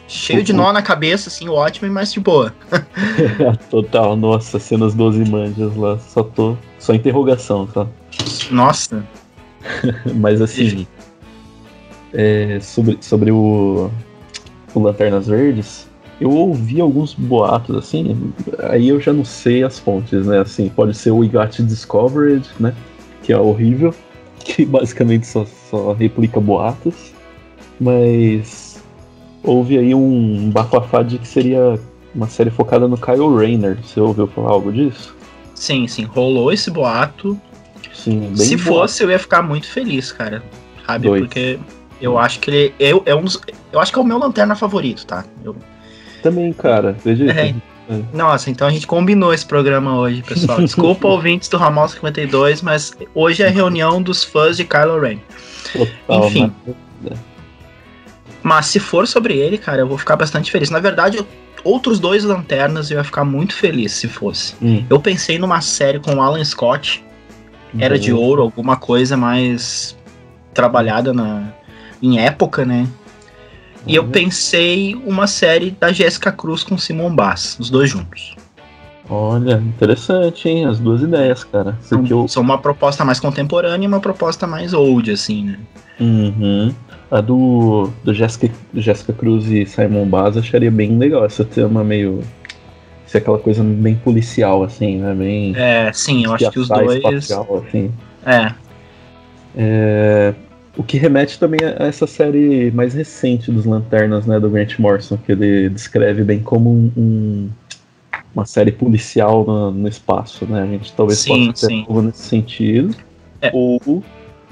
Cheio 0.08 0.42
de 0.42 0.54
nó 0.54 0.72
na 0.72 0.82
cabeça, 0.82 1.28
assim, 1.28 1.50
ótimo, 1.50 1.92
mas 1.92 2.14
de 2.14 2.20
boa. 2.22 2.54
Total, 3.70 4.16
nossa, 4.16 4.58
cenas 4.58 4.94
12 4.94 5.30
manjas 5.30 5.76
lá, 5.76 6.00
só 6.00 6.24
tô. 6.24 6.56
Só 6.80 6.94
interrogação, 6.94 7.68
só. 7.74 7.88
Nossa. 8.50 9.06
mas 10.16 10.42
assim. 10.42 10.88
É, 12.14 12.58
sobre, 12.62 12.98
sobre 13.02 13.32
o, 13.32 13.92
o 14.74 14.80
Lanternas 14.80 15.28
Verdes, 15.28 15.90
eu 16.22 16.32
ouvi 16.32 16.80
alguns 16.80 17.14
boatos, 17.14 17.76
assim, 17.76 18.34
aí 18.70 18.88
eu 18.88 19.00
já 19.02 19.12
não 19.12 19.26
sei 19.26 19.62
as 19.62 19.78
fontes, 19.78 20.26
né? 20.26 20.40
Assim, 20.40 20.70
pode 20.70 20.96
ser 20.96 21.12
o 21.12 21.28
Got 21.28 21.62
Discovered, 21.62 22.48
né? 22.60 22.74
Que 23.24 23.34
é 23.34 23.38
horrível, 23.38 23.94
que 24.40 24.66
basicamente 24.66 25.28
só, 25.28 25.46
só 25.70 25.92
replica 25.92 26.40
boatos 26.40 27.17
mas 27.80 28.82
houve 29.44 29.78
aí 29.78 29.94
um 29.94 30.50
bafafá 30.50 31.04
de 31.04 31.18
que 31.18 31.28
seria 31.28 31.80
uma 32.14 32.28
série 32.28 32.50
focada 32.50 32.88
no 32.88 32.98
Kyle 32.98 33.36
Rayner. 33.36 33.78
Você 33.84 34.00
ouviu 34.00 34.28
falar 34.28 34.52
algo 34.52 34.72
disso? 34.72 35.16
Sim, 35.54 35.88
sim, 35.88 36.04
rolou 36.04 36.52
esse 36.52 36.70
boato. 36.70 37.40
Sim, 37.94 38.36
Se 38.36 38.56
boato. 38.56 38.70
fosse, 38.70 39.04
eu 39.04 39.12
ia 39.12 39.20
ficar 39.20 39.42
muito 39.42 39.68
feliz, 39.68 40.12
cara. 40.12 40.44
Sabe? 40.86 41.08
Dois. 41.08 41.22
Porque 41.22 41.60
eu 42.02 42.18
acho 42.18 42.40
que 42.40 42.50
ele 42.50 42.74
é, 42.80 43.12
é 43.12 43.16
um 43.16 43.24
dos, 43.24 43.40
eu 43.72 43.80
acho 43.80 43.92
que 43.92 44.00
é 44.00 44.02
o 44.02 44.06
meu 44.06 44.18
lanterna 44.18 44.56
favorito, 44.56 45.06
tá? 45.06 45.26
Eu... 45.44 45.56
Também, 46.22 46.52
cara, 46.54 46.92
acredita? 46.92 47.32
É. 47.32 47.56
É. 47.90 48.02
Nossa, 48.14 48.50
então 48.50 48.68
a 48.68 48.70
gente 48.70 48.86
combinou 48.86 49.34
esse 49.34 49.46
programa 49.46 49.98
hoje, 49.98 50.22
pessoal. 50.22 50.60
Desculpa, 50.60 51.08
ouvintes 51.08 51.48
do 51.48 51.58
Ramal 51.58 51.88
52, 51.88 52.62
mas 52.62 52.94
hoje 53.16 53.44
é 53.44 53.48
a 53.48 53.50
reunião 53.50 54.02
dos 54.02 54.26
fãs 54.26 54.58
de 54.58 54.66
Kylo 54.66 55.00
Ren. 55.00 55.20
Total, 55.72 56.28
Enfim. 56.28 56.52
Né? 57.02 57.18
Mas 58.48 58.68
se 58.68 58.80
for 58.80 59.06
sobre 59.06 59.34
ele, 59.34 59.58
cara, 59.58 59.82
eu 59.82 59.88
vou 59.90 59.98
ficar 59.98 60.16
bastante 60.16 60.50
feliz. 60.50 60.70
Na 60.70 60.80
verdade, 60.80 61.18
eu, 61.18 61.28
outros 61.66 62.00
dois 62.00 62.24
lanternas 62.24 62.90
eu 62.90 62.98
ia 62.98 63.04
ficar 63.04 63.26
muito 63.26 63.54
feliz 63.54 63.92
se 63.92 64.08
fosse. 64.08 64.56
Hum. 64.62 64.86
Eu 64.90 65.02
pensei 65.02 65.38
numa 65.38 65.60
série 65.60 66.00
com 66.00 66.16
o 66.16 66.22
Alan 66.22 66.42
Scott, 66.46 67.04
Era 67.78 67.96
uhum. 67.96 68.00
de 68.00 68.14
Ouro, 68.14 68.42
alguma 68.42 68.78
coisa 68.78 69.18
mais 69.18 69.98
trabalhada 70.54 71.12
na, 71.12 71.52
em 72.02 72.20
época, 72.20 72.64
né? 72.64 72.88
E 73.86 73.94
eu 73.94 74.04
uhum. 74.04 74.12
pensei 74.12 74.96
uma 74.96 75.28
série 75.28 75.72
da 75.72 75.92
Jéssica 75.92 76.32
Cruz 76.32 76.64
com 76.64 76.78
Simon 76.78 77.14
Bass, 77.14 77.58
os 77.60 77.70
dois 77.70 77.90
juntos. 77.90 78.34
Olha, 79.10 79.56
interessante, 79.56 80.48
hein? 80.48 80.66
As 80.66 80.80
duas 80.80 81.02
ideias, 81.02 81.44
cara. 81.44 81.78
São, 81.82 82.06
eu... 82.06 82.30
são 82.30 82.44
uma 82.44 82.58
proposta 82.58 83.04
mais 83.04 83.20
contemporânea 83.20 83.84
e 83.84 83.88
uma 83.88 84.00
proposta 84.00 84.48
mais 84.48 84.74
old, 84.74 85.12
assim, 85.12 85.44
né? 85.44 85.60
Uhum. 86.00 86.74
A 87.10 87.22
do, 87.22 87.90
do 88.04 88.14
Jessica, 88.14 88.54
Jessica 88.74 89.14
Cruz 89.14 89.50
e 89.50 89.66
Simon 89.66 90.06
Bass 90.06 90.36
acharia 90.36 90.70
bem 90.70 90.98
legal 90.98 91.26
essa 91.26 91.46
tema 91.46 91.84
meio. 91.84 92.22
Ser 93.06 93.20
aquela 93.20 93.40
coisa 93.40 93.64
bem 93.64 93.96
policial, 93.96 94.64
assim, 94.64 94.98
né? 94.98 95.14
Bem. 95.14 95.54
É, 95.56 95.92
sim, 95.94 96.26
eu 96.26 96.34
acho 96.34 96.52
que 96.52 96.60
os 96.60 96.68
dois. 96.68 96.96
Espacial, 96.96 97.64
assim. 97.66 97.92
É. 98.26 98.54
é. 99.56 100.34
O 100.76 100.84
que 100.84 100.98
remete 100.98 101.40
também 101.40 101.60
a 101.64 101.86
essa 101.86 102.06
série 102.06 102.70
mais 102.72 102.94
recente 102.94 103.50
dos 103.50 103.66
Lanternas, 103.66 104.26
né? 104.26 104.40
Do 104.40 104.50
Grant 104.50 104.78
Morrison, 104.78 105.18
que 105.18 105.32
ele 105.32 105.70
descreve 105.70 106.24
bem 106.24 106.40
como 106.40 106.70
um, 106.70 106.92
um 106.98 107.50
uma 108.36 108.46
série 108.46 108.72
policial 108.72 109.44
no, 109.46 109.72
no, 109.72 109.88
espaço, 109.88 110.46
né? 110.46 110.62
A 110.62 110.66
gente 110.68 110.94
talvez 110.94 111.20
sim, 111.20 111.48
possa 111.48 111.68
ter 111.68 111.74
sim. 111.74 111.86
algo 111.88 112.02
nesse 112.04 112.24
sentido. 112.24 112.96
É. 113.42 113.50
Ou 113.54 114.04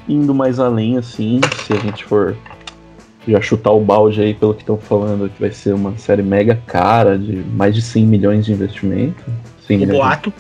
indo 0.07 0.33
mais 0.33 0.59
além, 0.59 0.97
assim, 0.97 1.39
se 1.65 1.73
a 1.73 1.77
gente 1.77 2.03
for 2.03 2.35
já 3.27 3.41
chutar 3.41 3.71
o 3.71 3.79
balde 3.79 4.21
aí 4.21 4.33
pelo 4.33 4.53
que 4.53 4.61
estão 4.61 4.77
falando, 4.77 5.29
que 5.29 5.39
vai 5.39 5.51
ser 5.51 5.73
uma 5.73 5.97
série 5.97 6.23
mega 6.23 6.59
cara, 6.65 7.17
de 7.17 7.37
mais 7.53 7.73
de 7.75 7.81
100 7.81 8.05
milhões 8.05 8.45
de 8.45 8.53
investimento. 8.53 9.23
o 9.69 9.85
boato, 9.85 10.33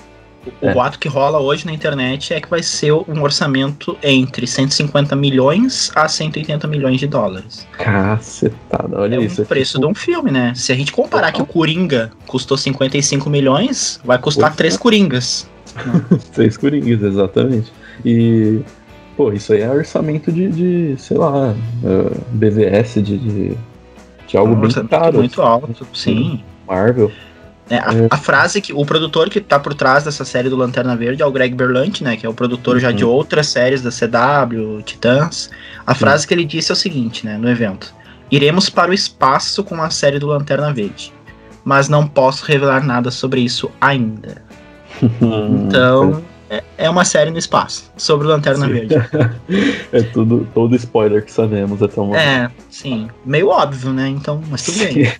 o 0.61 0.67
é. 0.67 0.73
boato 0.73 0.99
que 0.99 1.07
rola 1.07 1.39
hoje 1.39 1.65
na 1.65 1.73
internet 1.73 2.33
é 2.33 2.39
que 2.39 2.49
vai 2.49 2.61
ser 2.61 2.91
um 2.91 3.21
orçamento 3.21 3.97
entre 4.03 4.45
150 4.45 5.15
milhões 5.15 5.91
a 5.95 6.07
180 6.07 6.67
milhões 6.67 6.99
de 6.99 7.07
dólares. 7.07 7.67
Cacetada, 7.77 8.99
olha 8.99 9.15
é 9.15 9.21
isso. 9.21 9.41
É 9.41 9.43
o 9.43 9.47
preço 9.47 9.73
tipo... 9.73 9.85
de 9.85 9.91
um 9.91 9.95
filme, 9.95 10.31
né? 10.31 10.53
Se 10.55 10.71
a 10.71 10.75
gente 10.75 10.91
comparar 10.91 11.31
que 11.31 11.41
o 11.41 11.45
Coringa 11.45 12.11
custou 12.27 12.57
55 12.57 13.29
milhões, 13.29 13.99
vai 14.03 14.17
custar 14.17 14.49
Poxa. 14.49 14.57
três 14.57 14.77
Coringas. 14.77 15.49
três 16.33 16.57
Coringas, 16.57 17.01
exatamente. 17.01 17.71
E 18.03 18.61
pô, 19.15 19.31
isso 19.31 19.53
aí 19.53 19.61
é 19.61 19.69
orçamento 19.69 20.31
de, 20.31 20.49
de 20.49 20.95
sei 20.97 21.17
lá, 21.17 21.51
uh, 21.51 22.21
BVS, 22.31 22.95
de, 22.95 23.17
de, 23.17 23.57
de 24.27 24.37
algo 24.37 24.55
bem 24.55 24.71
caro. 24.87 25.17
Muito 25.17 25.41
assim, 25.41 25.51
alto, 25.51 25.87
sim. 25.93 26.43
Marvel. 26.67 27.11
É, 27.69 27.77
a, 27.77 27.89
a, 28.11 28.17
frase 28.17 28.61
que 28.61 28.71
o 28.71 28.85
produtor 28.85 29.27
que 29.27 29.41
tá 29.41 29.59
por 29.59 29.73
trás 29.73 30.03
dessa 30.03 30.23
série 30.23 30.49
do 30.49 30.55
Lanterna 30.55 30.95
Verde 30.95 31.23
é 31.23 31.25
o 31.25 31.31
Greg 31.31 31.55
Berlanti, 31.55 32.03
né? 32.03 32.15
Que 32.15 32.25
é 32.25 32.29
o 32.29 32.33
produtor 32.33 32.75
uhum. 32.75 32.79
já 32.79 32.91
de 32.91 33.03
uhum. 33.03 33.11
outras 33.11 33.47
séries 33.47 33.81
da 33.81 33.89
CW, 33.89 34.83
Titãs. 34.83 35.49
A 35.85 35.95
frase 35.95 36.27
que 36.27 36.33
ele 36.33 36.45
disse 36.45 36.71
é 36.71 36.73
o 36.73 36.75
seguinte, 36.75 37.25
né? 37.25 37.37
No 37.37 37.49
evento: 37.49 37.91
Iremos 38.29 38.69
para 38.69 38.91
o 38.91 38.93
espaço 38.93 39.63
com 39.63 39.81
a 39.81 39.89
série 39.89 40.19
do 40.19 40.27
Lanterna 40.27 40.71
Verde, 40.71 41.11
mas 41.63 41.89
não 41.89 42.07
posso 42.07 42.45
revelar 42.45 42.85
nada 42.85 43.09
sobre 43.09 43.41
isso 43.41 43.71
ainda. 43.81 44.43
então 45.01 46.21
é, 46.49 46.63
é 46.77 46.89
uma 46.89 47.03
série 47.03 47.31
no 47.31 47.37
espaço 47.37 47.91
sobre 47.97 48.27
o 48.27 48.29
Lanterna 48.29 48.67
sim. 48.67 48.73
Verde. 48.73 48.95
é 49.91 50.01
tudo 50.01 50.47
todo 50.53 50.75
spoiler 50.75 51.23
que 51.23 51.31
sabemos 51.31 51.81
até 51.81 51.99
o 51.99 52.05
momento. 52.05 52.21
É, 52.21 52.51
sim, 52.69 53.07
meio 53.25 53.49
óbvio, 53.49 53.91
né? 53.91 54.09
Então, 54.09 54.41
mas 54.49 54.63
tudo 54.63 54.79
bem. 54.79 55.11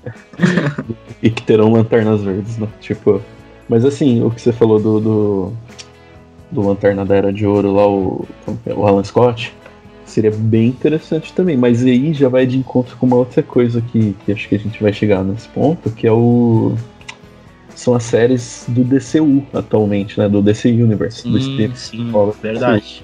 e 1.22 1.30
que 1.30 1.44
terão 1.44 1.72
lanternas 1.72 2.22
verdes, 2.22 2.58
né? 2.58 2.68
Tipo. 2.80 3.22
Mas 3.68 3.84
assim, 3.84 4.24
o 4.24 4.30
que 4.30 4.40
você 4.40 4.54
falou 4.54 4.80
do, 4.80 5.00
do, 5.00 5.54
do 6.52 6.68
Lanterna 6.68 7.04
da 7.04 7.16
Era 7.16 7.34
de 7.34 7.48
Ouro 7.48 7.74
lá, 7.74 7.88
o, 7.88 8.28
é? 8.64 8.74
o 8.74 8.86
Alan 8.86 9.04
Scott, 9.04 9.52
seria 10.06 10.32
bem 10.32 10.68
interessante 10.68 11.34
também. 11.34 11.58
Mas 11.58 11.84
aí 11.84 12.14
já 12.14 12.30
vai 12.30 12.46
de 12.46 12.58
encontro 12.58 12.96
com 12.98 13.08
uma 13.08 13.16
outra 13.16 13.42
coisa 13.42 13.82
que, 13.82 14.16
que 14.24 14.32
acho 14.32 14.48
que 14.48 14.56
a 14.56 14.60
gente 14.60 14.82
vai 14.82 14.94
chegar 14.94 15.24
nesse 15.24 15.48
ponto, 15.48 15.90
que 15.90 16.06
é 16.06 16.12
o. 16.12 16.76
São 17.76 17.94
as 17.94 18.04
séries 18.04 18.66
do 18.68 18.84
DCU 18.84 19.46
atualmente, 19.54 20.18
né? 20.18 20.30
Do 20.30 20.42
DC 20.42 20.70
Universe. 20.70 21.24
Sim, 21.24 21.32
do 21.32 21.76
sim, 21.76 22.12
verdade. 22.42 23.04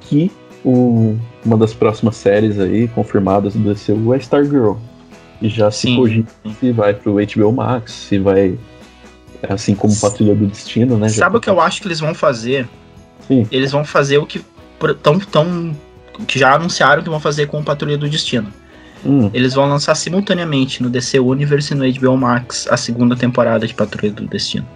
Que 0.00 0.30
o, 0.64 1.16
uma 1.44 1.56
das 1.56 1.72
próximas 1.72 2.16
séries 2.16 2.58
aí 2.58 2.88
confirmadas 2.88 3.54
do 3.54 3.72
DCU 3.72 4.12
é 4.12 4.18
Stargirl. 4.18 4.74
E 5.40 5.48
já 5.48 5.70
se 5.70 5.94
cogita 5.96 6.30
se 6.58 6.72
vai 6.72 6.92
pro 6.92 7.14
HBO 7.14 7.52
Max, 7.52 7.92
se 7.92 8.18
vai. 8.18 8.58
Assim 9.48 9.74
como 9.74 9.98
Patrulha 9.98 10.34
do 10.34 10.46
Destino, 10.46 10.98
né? 10.98 11.08
Sabe 11.08 11.38
o 11.38 11.40
que 11.40 11.48
eu 11.48 11.60
acho 11.60 11.80
que 11.80 11.88
eles 11.88 11.98
vão 11.98 12.14
fazer? 12.14 12.68
Sim. 13.26 13.46
Eles 13.50 13.72
vão 13.72 13.84
fazer 13.84 14.18
o 14.18 14.26
que 14.26 14.44
tão, 15.02 15.18
tão 15.18 15.74
que 16.26 16.38
já 16.38 16.54
anunciaram 16.54 17.02
que 17.02 17.08
vão 17.08 17.20
fazer 17.20 17.46
com 17.46 17.62
Patrulha 17.64 17.96
do 17.96 18.08
Destino. 18.08 18.52
Hum. 19.04 19.30
Eles 19.32 19.54
vão 19.54 19.68
lançar 19.68 19.94
simultaneamente 19.94 20.82
no 20.82 20.90
DC 20.90 21.18
Universe 21.18 21.72
e 21.72 21.76
no 21.76 21.90
HBO 21.92 22.16
Max 22.16 22.66
a 22.70 22.76
segunda 22.76 23.16
temporada 23.16 23.66
de 23.66 23.74
Patrulha 23.74 24.12
do 24.12 24.26
Destino. 24.26 24.66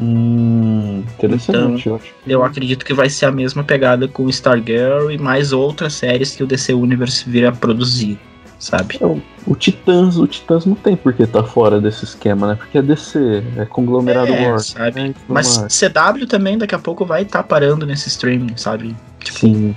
Hum, 0.00 1.04
interessante, 1.14 1.88
então, 1.88 2.00
eu, 2.26 2.40
eu 2.40 2.44
acredito 2.44 2.84
que 2.84 2.92
vai 2.92 3.08
ser 3.08 3.26
a 3.26 3.30
mesma 3.30 3.62
pegada 3.62 4.08
com 4.08 4.28
Stargirl 4.28 5.10
e 5.10 5.18
mais 5.18 5.52
outras 5.52 5.92
séries 5.92 6.34
que 6.34 6.42
o 6.42 6.46
DC 6.46 6.72
Universe 6.72 7.28
vira 7.28 7.50
a 7.50 7.52
produzir 7.52 8.18
sabe? 8.62 8.96
É, 9.00 9.06
o 9.46 9.56
Titãs, 9.56 10.16
o 10.16 10.26
Titãs 10.26 10.64
não 10.64 10.76
tem 10.76 10.94
por 10.94 11.12
que 11.12 11.26
tá 11.26 11.42
fora 11.42 11.80
desse 11.80 12.04
esquema, 12.04 12.46
né? 12.46 12.54
Porque 12.54 12.78
é 12.78 12.82
DC, 12.82 13.42
é 13.56 13.64
conglomerado 13.64 14.32
é, 14.32 14.48
War. 14.48 14.60
Sabe? 14.60 15.00
É, 15.00 15.14
Mas 15.26 15.58
CW 15.58 16.26
também 16.28 16.56
daqui 16.56 16.74
a 16.74 16.78
pouco 16.78 17.04
vai 17.04 17.22
estar 17.22 17.42
tá 17.42 17.42
parando 17.42 17.84
nesse 17.84 18.08
streaming, 18.08 18.56
sabe? 18.56 18.94
Tipo... 19.18 19.38
Sim, 19.38 19.74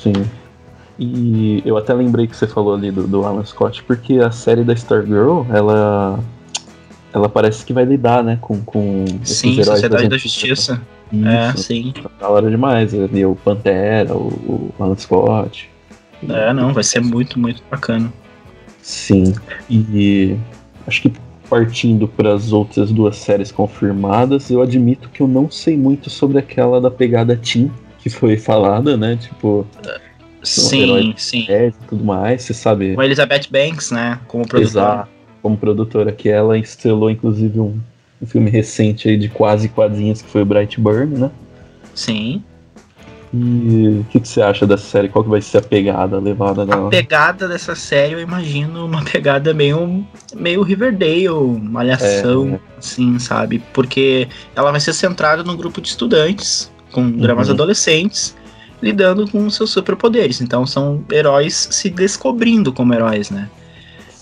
sim. 0.00 0.12
E 0.98 1.62
eu 1.64 1.76
até 1.76 1.94
lembrei 1.94 2.26
que 2.26 2.36
você 2.36 2.46
falou 2.46 2.74
ali 2.74 2.90
do, 2.90 3.06
do 3.06 3.24
Alan 3.24 3.44
Scott, 3.44 3.82
porque 3.84 4.18
a 4.18 4.30
série 4.30 4.64
da 4.64 4.72
Stargirl, 4.72 5.42
ela 5.50 6.18
ela 7.12 7.28
parece 7.28 7.64
que 7.64 7.72
vai 7.72 7.84
lidar, 7.84 8.22
né, 8.22 8.38
com, 8.40 8.60
com 8.60 9.04
sim, 9.24 9.52
heróis 9.52 9.66
Sociedade 9.66 10.04
da, 10.04 10.08
da 10.10 10.18
Justiça. 10.18 10.80
Isso, 11.10 11.26
é, 11.26 11.56
sim. 11.56 11.92
Tá 12.02 12.10
da 12.20 12.28
hora 12.28 12.50
demais. 12.50 12.92
Ali, 12.92 13.24
o 13.24 13.34
Pantera, 13.34 14.14
o, 14.14 14.72
o 14.78 14.82
Alan 14.82 14.96
Scott. 14.96 15.70
É, 16.28 16.52
não, 16.52 16.72
vai 16.72 16.82
ser 16.82 17.00
muito, 17.00 17.38
muito 17.38 17.62
bacana. 17.70 18.12
Sim, 18.82 19.34
e 19.70 20.36
acho 20.86 21.02
que 21.02 21.12
partindo 21.48 22.06
para 22.06 22.34
as 22.34 22.52
outras 22.52 22.90
duas 22.90 23.16
séries 23.16 23.50
confirmadas, 23.50 24.50
eu 24.50 24.60
admito 24.60 25.08
que 25.08 25.22
eu 25.22 25.28
não 25.28 25.50
sei 25.50 25.76
muito 25.76 26.10
sobre 26.10 26.38
aquela 26.38 26.80
da 26.80 26.90
pegada 26.90 27.36
Team 27.36 27.70
que 27.98 28.10
foi 28.10 28.36
falada, 28.36 28.96
né? 28.96 29.16
Tipo. 29.16 29.66
Sim, 30.42 31.14
sim. 31.16 31.46
E 31.48 31.72
tudo 31.88 32.04
mais, 32.04 32.42
você 32.42 32.54
sabe. 32.54 32.94
Com 32.94 33.00
a 33.00 33.04
Elizabeth 33.04 33.48
Banks, 33.50 33.90
né? 33.90 34.20
Como 34.28 34.46
produtora. 34.46 34.84
Exato, 34.84 35.08
como 35.42 35.56
produtora, 35.56 36.12
que 36.12 36.28
ela 36.28 36.56
estrelou 36.56 37.10
inclusive 37.10 37.58
um, 37.58 37.78
um 38.20 38.26
filme 38.26 38.50
recente 38.50 39.08
aí 39.08 39.16
de 39.16 39.28
quase 39.28 39.68
quadrinhos 39.68 40.22
que 40.22 40.28
foi 40.28 40.42
o 40.42 40.46
Brightburn, 40.46 41.18
né? 41.18 41.30
Sim. 41.94 42.42
E 43.32 44.00
o 44.00 44.04
que, 44.04 44.20
que, 44.20 44.28
você 44.28 44.40
acha 44.40 44.66
dessa 44.66 44.84
série? 44.84 45.08
Qual 45.08 45.22
que 45.22 45.28
vai 45.28 45.42
ser 45.42 45.58
a 45.58 45.62
pegada, 45.62 46.16
a 46.16 46.20
levada 46.20 46.64
dela? 46.64 46.86
A 46.86 46.90
pegada 46.90 47.46
dessa 47.46 47.74
série, 47.74 48.14
eu 48.14 48.20
imagino 48.20 48.86
uma 48.86 49.04
pegada 49.04 49.52
meio, 49.52 50.06
meio 50.34 50.62
Riverdale, 50.62 51.60
malhação, 51.60 52.54
é, 52.54 52.78
assim, 52.78 53.18
sabe? 53.18 53.62
Porque 53.74 54.28
ela 54.56 54.70
vai 54.70 54.80
ser 54.80 54.94
centrada 54.94 55.44
num 55.44 55.56
grupo 55.56 55.80
de 55.80 55.88
estudantes 55.88 56.72
com 56.90 57.10
dramas 57.10 57.48
uhum. 57.48 57.54
adolescentes 57.54 58.34
lidando 58.82 59.28
com 59.28 59.48
seus 59.50 59.70
superpoderes. 59.70 60.40
Então 60.40 60.66
são 60.66 61.04
heróis 61.10 61.68
se 61.70 61.90
descobrindo 61.90 62.72
como 62.72 62.94
heróis, 62.94 63.30
né? 63.30 63.48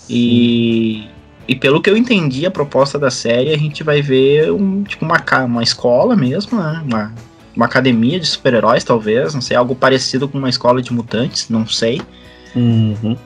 E, 0.09 1.07
e 1.47 1.55
pelo 1.55 1.81
que 1.81 1.89
eu 1.89 1.97
entendi, 1.97 2.45
a 2.45 2.51
proposta 2.51 2.97
da 2.97 3.09
série, 3.09 3.53
a 3.53 3.57
gente 3.57 3.83
vai 3.83 4.01
ver 4.01 4.51
um, 4.51 4.83
tipo 4.83 5.05
uma, 5.05 5.17
uma 5.45 5.63
escola 5.63 6.15
mesmo, 6.15 6.57
né? 6.57 6.83
Uma, 6.85 7.13
uma 7.55 7.65
academia 7.65 8.19
de 8.19 8.27
super-heróis, 8.27 8.83
talvez, 8.83 9.33
não 9.33 9.41
sei, 9.41 9.57
algo 9.57 9.75
parecido 9.75 10.27
com 10.27 10.37
uma 10.37 10.49
escola 10.49 10.81
de 10.81 10.93
mutantes, 10.93 11.49
não 11.49 11.67
sei. 11.67 12.01
Uhum. 12.55 13.17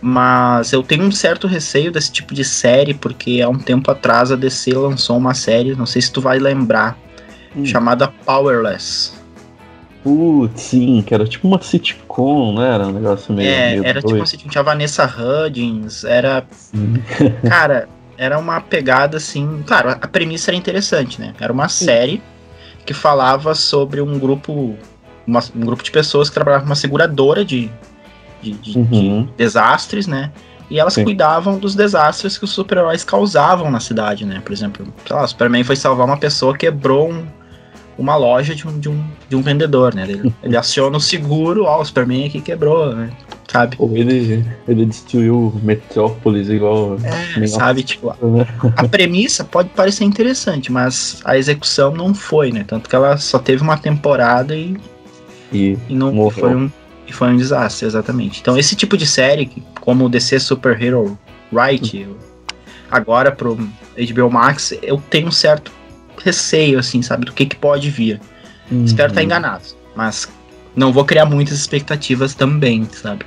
Mas 0.00 0.72
eu 0.72 0.82
tenho 0.82 1.04
um 1.04 1.10
certo 1.10 1.46
receio 1.46 1.90
desse 1.90 2.12
tipo 2.12 2.34
de 2.34 2.44
série, 2.44 2.92
porque 2.92 3.40
há 3.40 3.48
um 3.48 3.58
tempo 3.58 3.90
atrás 3.90 4.30
a 4.30 4.36
DC 4.36 4.72
lançou 4.74 5.16
uma 5.16 5.32
série, 5.34 5.74
não 5.74 5.86
sei 5.86 6.02
se 6.02 6.12
tu 6.12 6.20
vai 6.20 6.38
lembrar, 6.38 6.98
uhum. 7.54 7.64
chamada 7.64 8.08
Powerless. 8.08 9.23
Putz, 10.04 10.60
sim, 10.60 11.02
que 11.04 11.14
era 11.14 11.26
tipo 11.26 11.48
uma 11.48 11.60
sitcom, 11.62 12.54
né? 12.54 12.74
Era 12.74 12.86
um 12.86 12.92
negócio 12.92 13.32
meio. 13.32 13.48
É, 13.48 13.70
meio 13.70 13.84
era 13.84 14.02
doido. 14.02 14.06
tipo 14.06 14.16
uma 14.20 14.26
sitcom. 14.26 14.50
Tinha 14.50 14.60
a 14.60 14.64
Vanessa 14.64 15.06
Hudgens, 15.06 16.04
era. 16.04 16.44
cara, 17.48 17.88
era 18.18 18.38
uma 18.38 18.60
pegada 18.60 19.16
assim. 19.16 19.64
Claro, 19.66 19.88
a 19.88 20.06
premissa 20.06 20.50
era 20.50 20.58
interessante, 20.58 21.18
né? 21.18 21.32
Era 21.40 21.50
uma 21.50 21.70
sim. 21.70 21.86
série 21.86 22.22
que 22.84 22.92
falava 22.92 23.54
sobre 23.54 24.02
um 24.02 24.18
grupo, 24.18 24.76
uma, 25.26 25.42
um 25.56 25.60
grupo 25.60 25.82
de 25.82 25.90
pessoas 25.90 26.28
que 26.28 26.34
trabalhavam 26.34 26.66
uma 26.66 26.76
seguradora 26.76 27.42
de, 27.42 27.70
de, 28.42 28.52
de, 28.52 28.78
uhum. 28.78 29.24
de 29.24 29.32
desastres, 29.38 30.06
né? 30.06 30.30
E 30.70 30.78
elas 30.78 30.94
Sim. 30.94 31.04
cuidavam 31.04 31.58
dos 31.58 31.74
desastres 31.74 32.36
que 32.36 32.44
os 32.44 32.50
super-heróis 32.50 33.04
causavam 33.04 33.70
na 33.70 33.80
cidade, 33.80 34.26
né? 34.26 34.42
Por 34.44 34.52
exemplo, 34.52 34.86
sei 35.06 35.16
lá, 35.16 35.22
o 35.22 35.28
Superman 35.28 35.64
foi 35.64 35.76
salvar 35.76 36.06
uma 36.06 36.16
pessoa, 36.16 36.56
quebrou 36.56 37.10
um, 37.10 37.26
uma 37.98 38.16
loja 38.16 38.54
de 38.54 38.66
um, 38.66 38.78
de 38.78 38.88
um, 38.88 39.04
de 39.28 39.36
um 39.36 39.42
vendedor, 39.42 39.94
né? 39.94 40.04
Ele, 40.08 40.32
ele 40.42 40.56
aciona 40.56 40.96
o 40.96 41.00
seguro, 41.00 41.64
ó, 41.64 41.80
o 41.80 41.84
Superman 41.84 42.26
aqui 42.26 42.40
quebrou, 42.40 42.94
né? 42.94 43.10
Sabe? 43.50 43.76
Ou 43.78 43.96
ele, 43.96 44.44
ele 44.66 44.86
destruiu 44.86 45.52
Metrópolis 45.62 46.48
igual. 46.48 46.96
É, 47.40 47.46
sabe, 47.46 47.82
tipo, 47.82 48.10
a, 48.10 48.16
a 48.76 48.88
premissa 48.88 49.44
pode 49.44 49.68
parecer 49.70 50.04
interessante, 50.04 50.72
mas 50.72 51.20
a 51.24 51.36
execução 51.38 51.94
não 51.94 52.12
foi, 52.14 52.50
né? 52.50 52.64
Tanto 52.66 52.88
que 52.88 52.96
ela 52.96 53.16
só 53.16 53.38
teve 53.38 53.62
uma 53.62 53.76
temporada 53.76 54.56
e. 54.56 54.76
E, 55.52 55.78
e 55.88 55.94
não 55.94 56.30
foi 56.30 56.54
um. 56.54 56.70
E 57.06 57.12
foi 57.12 57.28
um 57.28 57.36
desastre, 57.36 57.86
exatamente. 57.86 58.40
Então, 58.40 58.58
esse 58.58 58.74
tipo 58.74 58.96
de 58.96 59.06
série, 59.06 59.50
como 59.80 60.06
o 60.06 60.08
DC 60.08 60.40
Super 60.40 60.82
Hero 60.82 61.18
Right, 61.52 62.08
agora 62.90 63.30
pro 63.30 63.54
HBO 63.54 64.30
Max, 64.30 64.72
eu 64.82 65.02
tenho 65.10 65.28
um 65.28 65.32
certo 65.32 65.70
receio, 66.24 66.78
assim, 66.78 67.02
sabe, 67.02 67.26
do 67.26 67.32
que, 67.32 67.46
que 67.46 67.56
pode 67.56 67.90
vir. 67.90 68.20
Uhum. 68.70 68.84
Espero 68.84 69.10
estar 69.10 69.22
enganado, 69.22 69.64
mas 69.94 70.28
não 70.74 70.92
vou 70.92 71.04
criar 71.04 71.26
muitas 71.26 71.58
expectativas 71.58 72.34
também, 72.34 72.84
sabe? 72.90 73.26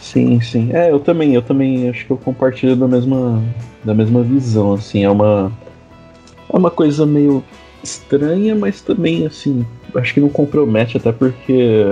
Sim, 0.00 0.40
sim. 0.40 0.70
É, 0.72 0.90
eu 0.90 0.98
também, 0.98 1.34
eu 1.34 1.42
também 1.42 1.88
acho 1.88 2.06
que 2.06 2.10
eu 2.10 2.16
compartilho 2.16 2.74
da 2.74 2.88
mesma, 2.88 3.42
da 3.84 3.94
mesma 3.94 4.22
visão, 4.22 4.72
assim, 4.72 5.04
é 5.04 5.10
uma 5.10 5.52
é 6.52 6.56
uma 6.56 6.70
coisa 6.70 7.06
meio 7.06 7.44
estranha, 7.82 8.54
mas 8.54 8.80
também 8.80 9.26
assim, 9.26 9.64
acho 9.94 10.14
que 10.14 10.20
não 10.20 10.28
compromete 10.28 10.96
até 10.96 11.12
porque 11.12 11.84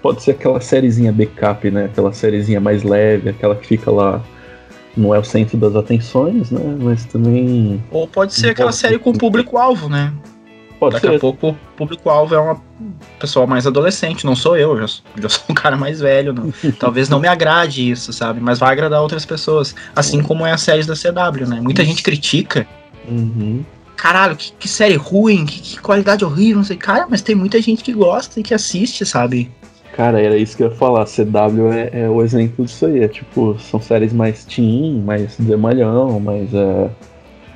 pode 0.00 0.22
ser 0.22 0.30
aquela 0.30 0.60
sériezinha 0.60 1.12
backup, 1.12 1.70
né? 1.70 1.86
Aquela 1.86 2.12
sériezinha 2.12 2.60
mais 2.60 2.82
leve, 2.82 3.28
aquela 3.28 3.54
que 3.54 3.66
fica 3.66 3.90
lá 3.90 4.22
não 4.96 5.14
é 5.14 5.18
o 5.18 5.24
centro 5.24 5.56
das 5.58 5.76
atenções, 5.76 6.50
né? 6.50 6.60
Mas 6.80 7.04
também. 7.04 7.82
Ou 7.90 8.08
pode 8.08 8.34
ser 8.34 8.50
aquela 8.50 8.70
pode 8.70 8.78
série 8.78 8.98
com 8.98 9.12
público-alvo, 9.12 9.88
né? 9.88 10.12
Pode 10.78 10.94
Daqui 10.94 11.08
ser. 11.08 11.16
a 11.16 11.18
pouco 11.18 11.48
o 11.48 11.56
público-alvo 11.76 12.34
é 12.34 12.38
uma 12.38 12.60
pessoa 13.18 13.46
mais 13.46 13.66
adolescente, 13.66 14.26
não 14.26 14.36
sou 14.36 14.56
eu, 14.56 14.76
já, 14.78 14.86
já 15.16 15.28
sou 15.28 15.44
um 15.48 15.54
cara 15.54 15.76
mais 15.76 16.00
velho. 16.00 16.32
Não. 16.32 16.52
Talvez 16.78 17.08
não 17.08 17.18
me 17.18 17.28
agrade 17.28 17.90
isso, 17.90 18.12
sabe? 18.12 18.40
Mas 18.40 18.58
vai 18.58 18.72
agradar 18.72 19.00
outras 19.00 19.24
pessoas. 19.24 19.74
Assim 19.94 20.22
como 20.22 20.46
é 20.46 20.52
a 20.52 20.58
série 20.58 20.84
da 20.84 20.94
CW, 20.94 21.46
né? 21.46 21.60
Muita 21.60 21.84
gente 21.84 22.02
critica. 22.02 22.66
Uhum. 23.08 23.64
Caralho, 23.96 24.36
que, 24.36 24.52
que 24.52 24.68
série 24.68 24.96
ruim, 24.96 25.46
que, 25.46 25.60
que, 25.60 25.80
qualidade 25.80 26.24
horrível, 26.24 26.56
não 26.56 26.64
sei. 26.64 26.76
Cara, 26.76 27.06
mas 27.08 27.22
tem 27.22 27.34
muita 27.34 27.60
gente 27.62 27.82
que 27.82 27.92
gosta 27.92 28.38
e 28.38 28.42
que 28.42 28.52
assiste, 28.52 29.06
sabe? 29.06 29.50
Cara, 29.96 30.20
era 30.20 30.36
isso 30.36 30.56
que 30.56 30.62
eu 30.62 30.68
ia 30.68 30.74
falar. 30.74 31.06
CW 31.06 31.72
é, 31.72 32.02
é 32.02 32.08
o 32.10 32.22
exemplo 32.22 32.64
disso 32.64 32.84
aí. 32.86 33.00
É 33.02 33.08
tipo, 33.08 33.58
são 33.58 33.80
séries 33.80 34.12
mais 34.12 34.44
teen, 34.44 35.00
mais 35.02 35.36
demalhão, 35.38 36.20
mais. 36.20 36.52
É... 36.52 36.90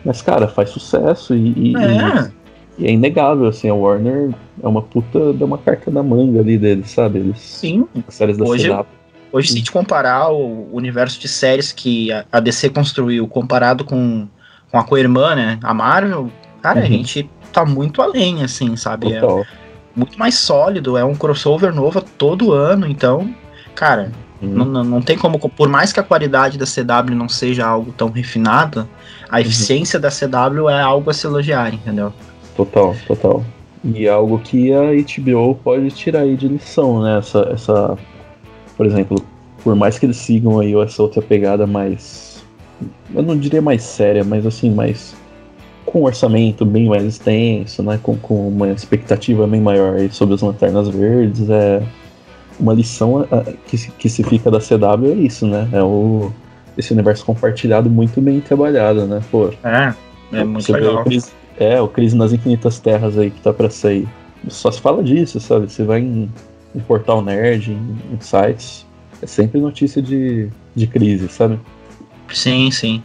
Mas, 0.04 0.23
cara, 0.23 0.49
faz 0.49 0.70
sucesso 0.70 1.35
e, 1.35 1.52
e, 1.73 1.76
É, 1.76 2.30
e 2.78 2.87
é 2.87 2.90
inegável, 2.92 3.47
assim. 3.47 3.68
A 3.68 3.75
Warner 3.75 4.30
é 4.62 4.66
uma 4.66 4.80
puta. 4.80 5.35
deu 5.35 5.47
uma 5.47 5.59
carta 5.59 5.90
na 5.90 6.02
manga 6.02 6.40
ali 6.40 6.56
deles, 6.56 6.90
sabe? 6.90 7.18
Eles. 7.18 7.38
sim. 7.38 7.87
As 8.09 8.14
séries 8.14 8.38
da 8.38 8.44
Hoje- 8.44 8.68
CW. 8.68 8.87
Hoje, 9.32 9.52
se 9.52 9.62
te 9.62 9.70
comparar 9.70 10.32
o 10.32 10.68
universo 10.75 11.20
de 11.20 11.28
séries 11.28 11.70
que 11.70 12.11
a- 12.11 12.25
a 12.32 12.40
DC 12.40 12.68
construiu 12.70 13.28
comparado 13.28 13.85
com, 13.85 14.26
com 14.73 14.78
a 14.78 14.82
co-irmã, 14.82 15.37
né? 15.37 15.59
A 15.62 15.73
Marvel, 15.75 16.28
cara, 16.62 16.80
a 16.80 16.82
Uhum. 16.82 16.88
gente 16.88 17.30
tá 17.52 17.64
muito 17.64 18.00
além, 18.02 18.42
assim, 18.42 18.75
sabe? 18.76 19.12
É. 19.12 19.20
muito 20.00 20.19
mais 20.19 20.35
sólido, 20.35 20.97
é 20.97 21.04
um 21.04 21.14
crossover 21.14 21.75
novo 21.75 22.00
todo 22.00 22.52
ano, 22.52 22.87
então, 22.87 23.33
cara, 23.75 24.11
Uhum. 24.42 24.64
não, 24.64 24.85
não, 24.85 25.02
tem 25.02 25.19
como. 25.19 25.38
Por 25.38 25.69
mais 25.69 25.92
que 25.92 26.00
a 26.00 26.02
qualidade 26.02 26.57
da 26.57 26.64
CW 26.64 27.14
não 27.14 27.28
seja 27.28 27.66
algo 27.66 27.92
tão 27.92 28.09
refinada, 28.09 28.88
a 29.28 29.40
eficiência 29.40 30.00
da 30.00 30.09
CW 30.09 30.69
é 30.71 30.80
algo 30.80 31.11
a 31.11 31.12
se 31.12 31.26
elogiar, 31.26 31.75
entendeu? 31.75 32.12
Total, 32.57 32.97
total. 33.07 33.45
E 33.85 34.07
é 34.07 34.11
algo 34.11 34.38
que 34.38 34.73
a 34.73 34.80
HBO 34.92 35.54
pode 35.57 35.90
tirar 35.90 36.21
aí 36.21 36.37
de 36.37 36.49
lição, 36.49 37.02
né? 37.02 37.19
Essa, 37.19 37.50
essa, 37.52 37.99
por 38.76 38.87
exemplo, 38.87 39.23
por 39.62 39.75
mais 39.75 39.99
que 39.99 40.07
eles 40.07 40.16
sigam 40.16 40.59
aí 40.59 40.75
essa 40.75 41.02
outra 41.02 41.21
pegada 41.21 41.66
mais, 41.66 42.42
eu 43.14 43.23
não 43.23 43.37
diria 43.37 43.61
mais 43.61 43.83
séria, 43.83 44.25
mas 44.25 44.47
assim, 44.47 44.71
mais 44.71 45.14
com 45.90 46.00
um 46.00 46.04
orçamento 46.04 46.64
bem 46.64 46.88
mais 46.88 47.04
extenso, 47.04 47.82
né? 47.82 47.99
Com, 48.02 48.16
com 48.16 48.49
uma 48.49 48.68
expectativa 48.70 49.47
bem 49.47 49.61
maior 49.61 49.99
sobre 50.11 50.35
as 50.35 50.40
lanternas 50.42 50.88
verdes, 50.88 51.49
é 51.50 51.82
uma 52.59 52.73
lição 52.75 53.26
ah, 53.30 53.44
que, 53.66 53.76
se- 53.78 53.90
que 53.92 54.09
se 54.09 54.23
fica 54.23 54.50
da 54.50 54.59
CW 54.61 55.12
é 55.12 55.14
isso, 55.14 55.47
né? 55.47 55.68
É 55.73 55.82
o 55.82 56.30
esse 56.78 56.92
universo 56.94 57.25
compartilhado 57.26 57.90
muito 57.90 58.20
bem 58.20 58.40
trabalhado, 58.40 59.04
né? 59.06 59.20
Pô, 59.30 59.50
É, 59.64 59.92
é 60.32 60.44
muito 60.44 60.73
legal. 60.73 61.00
o 61.00 61.04
Crise, 61.04 61.30
é, 61.59 61.80
o 61.80 61.88
Crise 61.88 62.16
nas 62.16 62.32
Infinitas 62.32 62.78
Terras 62.78 63.18
aí 63.18 63.30
que 63.30 63.40
tá 63.40 63.52
pra 63.52 63.68
sair. 63.68 64.09
Só 64.49 64.70
se 64.70 64.80
fala 64.80 65.02
disso, 65.02 65.38
sabe? 65.40 65.70
Você 65.70 65.85
vai 65.85 66.00
em, 66.00 66.30
em 66.75 66.80
portal 66.80 67.20
nerd, 67.23 67.73
em, 67.73 68.14
em 68.14 68.20
sites, 68.20 68.87
é 69.20 69.26
sempre 69.26 69.61
notícia 69.61 70.00
de, 70.00 70.49
de 70.75 70.87
crise, 70.87 71.28
sabe? 71.28 71.59
Sim, 72.32 72.70
sim. 72.70 73.02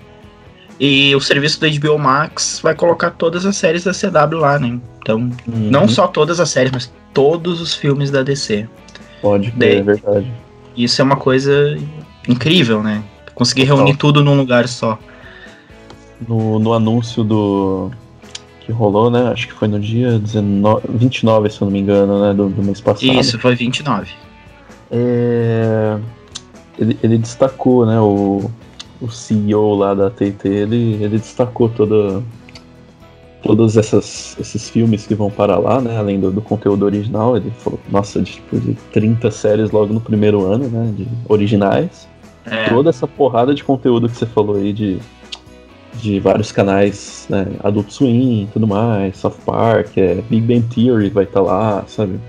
E 0.80 1.16
o 1.16 1.22
serviço 1.22 1.60
do 1.60 1.68
HBO 1.80 1.98
Max 1.98 2.60
vai 2.62 2.76
colocar 2.76 3.12
todas 3.12 3.46
as 3.46 3.56
séries 3.56 3.84
da 3.86 3.92
CW 3.94 4.38
lá, 4.40 4.60
né? 4.60 4.78
Então, 5.02 5.30
não 5.48 5.84
Uhum. 5.84 5.88
só 5.88 6.08
todas 6.08 6.40
as 6.40 6.50
séries, 6.50 6.72
mas 6.72 6.92
todos 7.14 7.62
os 7.62 7.74
filmes 7.74 8.12
da 8.12 8.24
DC. 8.24 8.68
Pode 9.22 9.54
é 9.60 9.82
verdade. 9.82 10.32
Isso 10.76 11.02
é 11.02 11.06
uma 11.06 11.16
coisa 11.16 11.78
incrível, 12.28 12.84
né? 12.84 13.02
Conseguir 13.34 13.64
reunir 13.64 13.96
tudo 13.96 14.24
num 14.24 14.36
lugar 14.36 14.68
só. 14.68 15.00
No, 16.28 16.60
no 16.60 16.74
anúncio 16.74 17.24
do. 17.24 17.92
que 18.62 18.72
rolou, 18.72 19.10
né? 19.10 19.30
Acho 19.32 19.48
que 19.48 19.54
foi 19.54 19.68
no 19.68 19.80
dia 19.80 20.18
19, 20.20 20.82
29, 20.90 21.50
se 21.50 21.62
eu 21.62 21.66
não 21.66 21.72
me 21.72 21.80
engano, 21.80 22.22
né? 22.22 22.34
Do, 22.34 22.50
do 22.50 22.64
mês 22.64 22.82
passado. 22.82 23.06
Isso, 23.14 23.40
foi 23.40 23.56
29. 23.56 24.12
É, 24.92 25.98
ele, 26.78 26.98
ele 27.02 27.18
destacou, 27.18 27.86
né, 27.86 28.00
o, 28.00 28.50
o 29.02 29.10
CEO 29.10 29.76
lá 29.76 29.94
da 29.94 30.10
TT, 30.10 30.48
ele, 30.48 30.94
ele 31.04 31.18
destacou 31.18 31.70
toda, 31.70 32.24
todos 33.44 33.78
essas, 33.78 34.36
esses 34.40 34.70
filmes 34.70 35.06
que 35.06 35.14
vão 35.14 35.30
para 35.30 35.58
lá, 35.58 35.80
né, 35.82 35.98
além 35.98 36.20
do, 36.20 36.32
do 36.32 36.42
conteúdo 36.42 36.86
original, 36.86 37.38
ele 37.38 37.52
falou, 37.60 37.80
nossa, 37.90 38.22
de, 38.22 38.34
tipo, 38.34 38.60
de 38.60 38.74
30 38.92 39.30
séries 39.32 39.72
logo 39.72 39.94
no 39.94 40.02
primeiro 40.02 40.46
ano, 40.46 40.68
né, 40.68 40.94
de 40.96 41.08
originais, 41.30 42.08
É, 42.46 42.70
toda 42.70 42.90
essa 42.90 43.08
porrada 43.08 43.54
de 43.54 43.64
conteúdo 43.64 44.08
que 44.08 44.16
você 44.18 44.26
falou 44.26 44.56
aí 44.56 44.72
de, 44.72 45.00
de 45.96 46.20
vários 46.20 46.52
canais, 46.52 47.26
né, 47.30 47.48
Adult 47.64 47.90
Swim 47.90 48.44
e 48.44 48.48
tudo 48.54 48.68
mais, 48.68 49.18
South 49.18 49.38
Park, 49.46 49.98
é, 49.98 50.16
Big 50.30 50.42
Bang 50.42 50.66
Theory 50.74 51.10
vai 51.10 51.24
estar 51.24 51.42
lá, 51.42 51.84
sabe? 51.88 52.20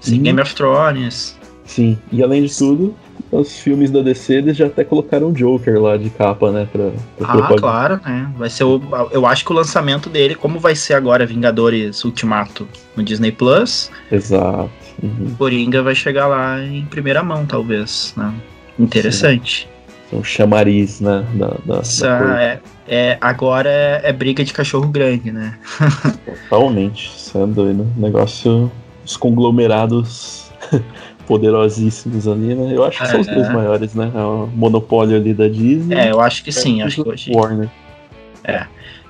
sim, 0.00 0.18
Hum. 0.18 0.22
Game 0.22 0.40
of 0.40 0.54
Thrones. 0.54 1.36
Sim, 1.64 1.98
e 2.12 2.22
além 2.22 2.44
de 2.44 2.54
tudo, 2.56 2.94
os 3.38 3.58
filmes 3.58 3.90
da 3.90 4.00
DC 4.02 4.34
eles 4.34 4.56
já 4.56 4.66
até 4.66 4.84
colocaram 4.84 5.28
o 5.28 5.32
Joker 5.32 5.80
lá 5.80 5.96
de 5.96 6.10
capa, 6.10 6.50
né? 6.50 6.68
Pra, 6.70 6.90
pra 7.16 7.26
Ah, 7.28 7.32
propaganda. 7.32 7.60
claro, 7.60 8.00
né? 8.04 8.30
Vai 8.36 8.50
ser 8.50 8.64
o. 8.64 8.80
Eu 9.10 9.26
acho 9.26 9.44
que 9.44 9.52
o 9.52 9.54
lançamento 9.54 10.08
dele, 10.08 10.34
como 10.34 10.58
vai 10.58 10.74
ser 10.74 10.94
agora 10.94 11.26
Vingadores 11.26 12.04
Ultimato 12.04 12.66
no 12.96 13.02
Disney 13.02 13.32
Plus, 13.32 13.90
Exato. 14.10 14.70
Uhum. 15.02 15.34
Coringa 15.36 15.82
vai 15.82 15.94
chegar 15.94 16.26
lá 16.28 16.62
em 16.62 16.84
primeira 16.84 17.22
mão, 17.22 17.44
talvez, 17.44 18.14
né? 18.16 18.32
Interessante. 18.78 19.68
Então, 20.06 20.22
chamariz, 20.22 21.00
né? 21.00 21.24
Da, 21.34 21.46
da, 21.48 21.54
da 21.64 21.74
coisa. 21.76 22.06
é, 22.38 22.60
é- 22.86 23.18
agora 23.20 23.68
é, 23.68 24.00
é 24.04 24.12
briga 24.12 24.44
de 24.44 24.52
cachorro 24.52 24.86
grande, 24.88 25.32
né? 25.32 25.58
Totalmente. 26.48 27.12
Isso 27.16 27.36
é 27.38 27.46
doido. 27.46 27.86
Negócio. 27.96 28.70
Os 29.04 29.16
conglomerados 29.18 30.50
poderosíssimos 31.26 32.26
ali, 32.28 32.54
né? 32.54 32.72
Eu 32.76 32.84
acho 32.84 33.00
que 33.00 33.08
são 33.08 33.20
os 33.20 33.28
É. 33.28 33.34
dois 33.34 33.48
maiores, 33.52 33.94
né? 33.94 34.10
É 34.14 34.18
o 34.18 34.46
monopólio 34.54 35.16
ali 35.16 35.32
da 35.34 35.48
Disney. 35.48 35.94
É, 35.96 36.10
eu 36.12 36.20
acho 36.20 36.42
que 36.44 36.52
sim, 36.52 36.82
acho 36.82 37.02
que 37.02 37.08
hoje. 37.08 37.32
Warner. 37.34 37.68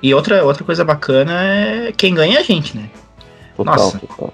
E 0.01 0.13
outra, 0.13 0.43
outra 0.45 0.63
coisa 0.63 0.83
bacana 0.83 1.31
é 1.43 1.91
quem 1.95 2.13
ganha 2.13 2.37
é 2.37 2.39
a 2.39 2.43
gente, 2.43 2.77
né? 2.77 2.89
Total, 3.57 3.75
Nossa. 3.75 3.99
total. 3.99 4.33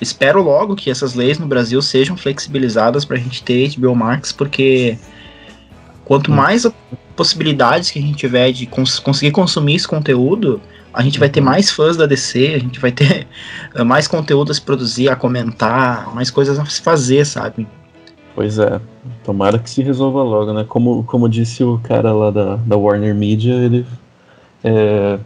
Espero 0.00 0.42
logo 0.42 0.74
que 0.74 0.90
essas 0.90 1.14
leis 1.14 1.38
no 1.38 1.46
Brasil 1.46 1.80
sejam 1.82 2.16
flexibilizadas 2.16 3.04
pra 3.04 3.16
gente 3.18 3.42
ter 3.42 3.68
HBO 3.76 3.94
Max, 3.94 4.32
porque 4.32 4.96
quanto 6.04 6.32
Hum. 6.32 6.36
mais 6.36 6.64
a- 6.64 6.72
possibilidades 7.14 7.90
que 7.90 7.98
a 7.98 8.02
gente 8.02 8.16
tiver 8.16 8.50
de 8.50 8.64
cons- 8.66 8.98
conseguir 8.98 9.30
consumir 9.32 9.74
esse 9.76 9.86
conteúdo, 9.86 10.60
a 10.92 11.02
gente 11.02 11.18
vai 11.18 11.28
ter 11.28 11.40
mais 11.40 11.70
fãs 11.70 11.96
da 11.96 12.06
DC, 12.06 12.54
a 12.54 12.58
gente 12.58 12.78
vai 12.80 12.92
ter 12.92 13.26
eh, 13.74 13.84
mais 13.84 14.08
conteúdo 14.08 14.50
a 14.50 14.54
se 14.54 14.60
produzir, 14.60 15.08
a 15.08 15.16
comentar, 15.16 16.12
mais 16.14 16.30
coisas 16.30 16.58
a 16.58 16.64
se 16.66 16.80
fazer, 16.82 17.24
sabe? 17.24 17.66
Pois 18.34 18.58
é, 18.58 18.80
tomara 19.24 19.58
que 19.58 19.68
se 19.68 19.82
resolva 19.82 20.22
logo, 20.22 20.52
né? 20.52 20.64
Como, 20.68 21.04
como 21.04 21.28
disse 21.28 21.62
o 21.64 21.78
cara 21.78 22.12
lá 22.12 22.30
da, 22.30 22.56
da 22.56 22.76
Warner 22.76 23.14
Media, 23.14 23.54
ele, 23.54 23.86
é, 24.64 25.18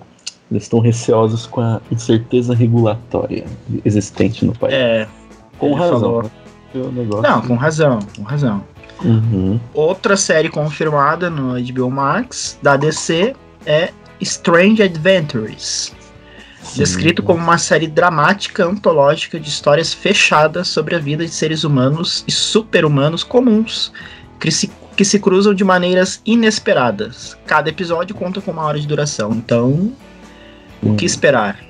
eles 0.51 0.65
estão 0.65 0.81
receosos 0.81 1.47
com 1.47 1.61
a 1.61 1.81
incerteza 1.91 2.55
regulatória 2.55 3.45
existente 3.85 4.45
no 4.45 4.53
país. 4.53 4.75
É, 4.75 5.07
com 5.59 5.75
razão. 5.75 6.23
né? 6.23 6.31
Não, 7.23 7.43
com 7.43 7.55
razão, 7.55 7.99
com 8.17 8.23
razão. 8.23 8.63
Uhum. 9.05 9.61
Outra 9.73 10.17
série 10.17 10.49
confirmada 10.49 11.29
no 11.29 11.55
HBO 11.61 11.91
Max 11.91 12.59
da 12.63 12.77
DC 12.77 13.35
é 13.67 13.93
Strange 14.21 14.83
Adventures. 14.83 15.93
Descrito 16.75 17.23
como 17.23 17.43
uma 17.43 17.59
série 17.59 17.87
dramática, 17.87 18.65
antológica 18.65 19.39
de 19.39 19.49
histórias 19.49 19.93
fechadas 19.93 20.67
sobre 20.69 20.95
a 20.95 20.99
vida 20.99 21.25
de 21.25 21.31
seres 21.31 21.63
humanos 21.63 22.25
e 22.27 22.33
super-humanos 22.33 23.23
comuns 23.23 23.93
que 24.41 24.51
se, 24.51 24.71
que 24.97 25.05
se 25.05 25.19
cruzam 25.21 25.55
de 25.55 25.63
maneiras 25.63 26.21
inesperadas. 26.25 27.37
Cada 27.47 27.69
episódio 27.69 28.15
conta 28.15 28.41
com 28.41 28.51
uma 28.51 28.63
hora 28.63 28.81
de 28.81 28.87
duração, 28.87 29.33
então 29.33 29.93
o 30.83 30.95
que 30.95 31.05
Uhum. 31.05 31.07
esperar? 31.07 31.65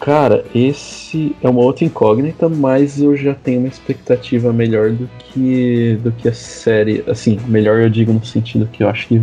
Cara, 0.00 0.46
esse 0.54 1.36
é 1.42 1.48
uma 1.48 1.60
outra 1.60 1.84
incógnita, 1.84 2.48
mas 2.48 3.00
eu 3.02 3.14
já 3.14 3.34
tenho 3.34 3.58
uma 3.60 3.68
expectativa 3.68 4.50
melhor 4.50 4.92
do 4.92 5.08
que 5.18 5.98
do 6.02 6.10
que 6.10 6.26
a 6.26 6.32
série. 6.32 7.04
Assim, 7.06 7.38
melhor 7.46 7.80
eu 7.80 7.90
digo 7.90 8.10
no 8.10 8.24
sentido 8.24 8.66
que 8.72 8.82
eu 8.82 8.88
acho 8.88 9.08
que 9.08 9.20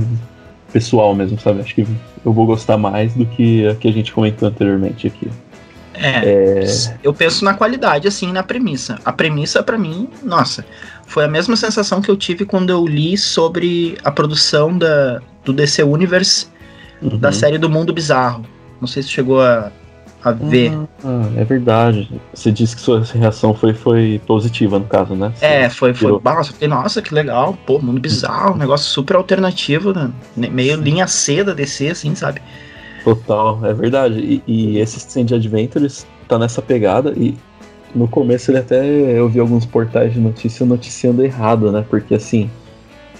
pessoal 0.77 1.15
mesmo, 1.15 1.39
sabe? 1.39 1.59
Acho 1.59 1.73
que 1.73 1.87
eu 2.23 2.31
vou 2.31 2.45
gostar 2.45 2.77
mais 2.77 3.15
do 3.15 3.25
que 3.25 3.67
a 3.67 3.73
que 3.73 3.87
a 3.87 3.91
gente 3.91 4.11
comentou 4.11 4.47
anteriormente 4.47 5.07
aqui. 5.07 5.27
É, 5.95 6.63
É, 6.93 6.97
eu 7.03 7.11
penso 7.11 7.43
na 7.43 7.55
qualidade, 7.55 8.07
assim, 8.07 8.31
na 8.31 8.43
premissa. 8.43 8.99
A 9.03 9.11
premissa, 9.11 9.63
pra 9.63 9.75
mim, 9.75 10.07
nossa, 10.23 10.63
foi 11.07 11.25
a 11.25 11.27
mesma 11.27 11.55
sensação 11.55 11.99
que 11.99 12.11
eu 12.11 12.15
tive 12.15 12.45
quando 12.45 12.69
eu 12.69 12.85
li 12.85 13.17
sobre 13.17 13.97
a 14.03 14.11
produção 14.11 14.77
da, 14.77 15.19
do 15.43 15.51
DC 15.51 15.81
Universe 15.81 16.45
uhum. 17.01 17.17
da 17.17 17.31
série 17.31 17.57
do 17.57 17.67
Mundo 17.67 17.91
Bizarro. 17.91 18.45
Não 18.79 18.87
sei 18.87 19.01
se 19.01 19.09
chegou 19.09 19.41
a, 19.41 19.71
a 20.23 20.31
ver. 20.31 20.71
Ah, 21.03 21.29
é 21.35 21.43
verdade. 21.43 22.09
Você 22.33 22.51
disse 22.51 22.75
que 22.75 22.81
sua 22.81 23.03
reação 23.03 23.53
foi, 23.53 23.73
foi 23.73 24.21
positiva, 24.25 24.79
no 24.79 24.85
caso, 24.85 25.15
né? 25.15 25.31
Você- 25.35 25.45
É, 25.45 25.69
foi, 25.69 25.93
foi. 25.93 26.19
Nossa, 26.23 26.51
fiquei, 26.53 26.67
nossa, 26.67 27.01
que 27.01 27.13
legal. 27.13 27.57
Pô, 27.65 27.79
Mundo 27.79 27.99
Bizarro, 28.01 28.55
um 28.55 28.57
negócio 28.57 28.87
super 28.87 29.15
alternativo, 29.15 29.93
né? 29.93 30.11
meio 30.35 30.75
linha 30.75 31.07
C 31.07 31.43
da 31.43 31.53
DC, 31.53 31.89
assim, 31.89 32.15
sabe? 32.15 32.41
Total, 33.03 33.65
é 33.65 33.73
verdade. 33.73 34.19
E, 34.19 34.43
e 34.47 34.79
esse 34.79 34.97
Stand 34.97 35.35
Adventures 35.35 36.05
tá 36.27 36.37
nessa 36.37 36.61
pegada 36.61 37.13
e 37.15 37.37
no 37.95 38.07
começo 38.07 38.51
ele 38.51 38.57
até 38.57 38.85
eu 38.85 39.29
vi 39.29 39.39
alguns 39.39 39.65
portais 39.65 40.13
de 40.13 40.19
notícia 40.19 40.65
noticiando 40.65 41.23
errado, 41.23 41.71
né? 41.71 41.85
Porque 41.89 42.15
assim, 42.15 42.49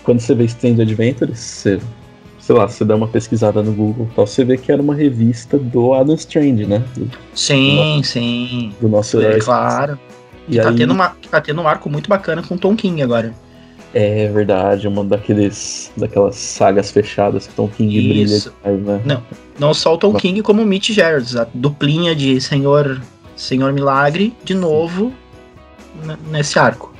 quando 0.03 0.19
você 0.19 0.35
vê 0.35 0.43
Stand 0.45 0.81
Adventures, 0.81 1.39
você, 1.39 1.79
sei 2.47 2.55
lá, 2.55 2.65
você 2.65 2.85
dá 2.85 2.95
uma 2.95 3.09
pesquisada 3.09 3.61
no 3.61 3.73
Google 3.73 4.09
tal, 4.15 4.25
você 4.25 4.45
vê 4.45 4.57
que 4.57 4.71
era 4.71 4.81
uma 4.81 4.95
revista 4.95 5.57
do 5.57 5.93
Adam 5.93 6.15
Strange, 6.15 6.65
né? 6.65 6.81
Do, 6.95 7.11
Sim, 7.35 8.01
sim. 8.05 8.73
do 8.79 8.87
nosso 8.87 9.19
É, 9.19 9.25
herói. 9.25 9.41
claro. 9.41 9.99
E 10.47 10.55
tá, 10.55 10.69
aí... 10.69 10.75
tendo 10.77 10.93
uma, 10.93 11.09
tá 11.29 11.41
tendo 11.41 11.61
um 11.61 11.67
arco 11.67 11.89
muito 11.89 12.07
bacana 12.09 12.41
com 12.41 12.57
Tom 12.57 12.73
King 12.73 13.01
agora. 13.01 13.33
É 13.93 14.29
verdade, 14.29 14.87
uma 14.87 15.03
daqueles, 15.03 15.91
daquelas 15.97 16.37
sagas 16.37 16.89
fechadas 16.89 17.47
que 17.47 17.53
Tom 17.53 17.67
King 17.67 17.97
Isso. 18.23 18.49
brilha 18.63 18.77
demais, 18.77 18.85
né? 18.85 19.01
Não, 19.03 19.23
não 19.59 19.73
só 19.73 19.95
o 19.95 19.97
Tom 19.97 20.13
King, 20.13 20.41
como 20.41 20.61
o 20.61 20.65
Mitch 20.65 20.91
Gerards, 20.91 21.35
a 21.35 21.45
duplinha 21.53 22.15
de 22.15 22.39
Senhor, 22.39 23.01
Senhor 23.35 23.73
Milagre, 23.73 24.33
de 24.45 24.53
novo 24.53 25.11
nesse 26.31 26.57
arco. 26.57 26.93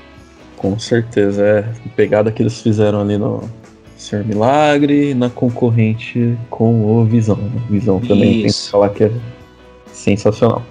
Com 0.57 0.77
certeza, 0.77 1.41
é. 1.41 1.89
Pegada 1.95 2.33
que 2.33 2.41
eles 2.41 2.61
fizeram 2.61 2.99
ali 2.99 3.17
no 3.17 3.49
Senhor 4.07 4.25
Milagre, 4.25 5.13
na 5.13 5.29
concorrente 5.29 6.37
com 6.49 6.85
o 6.85 7.03
Visão. 7.03 7.37
Visão 7.69 7.99
também 7.99 8.31
Isso. 8.31 8.41
tem 8.41 8.51
que 8.51 8.71
falar 8.71 8.89
que 8.89 9.03
é 9.03 9.11
sensacional. 9.91 10.63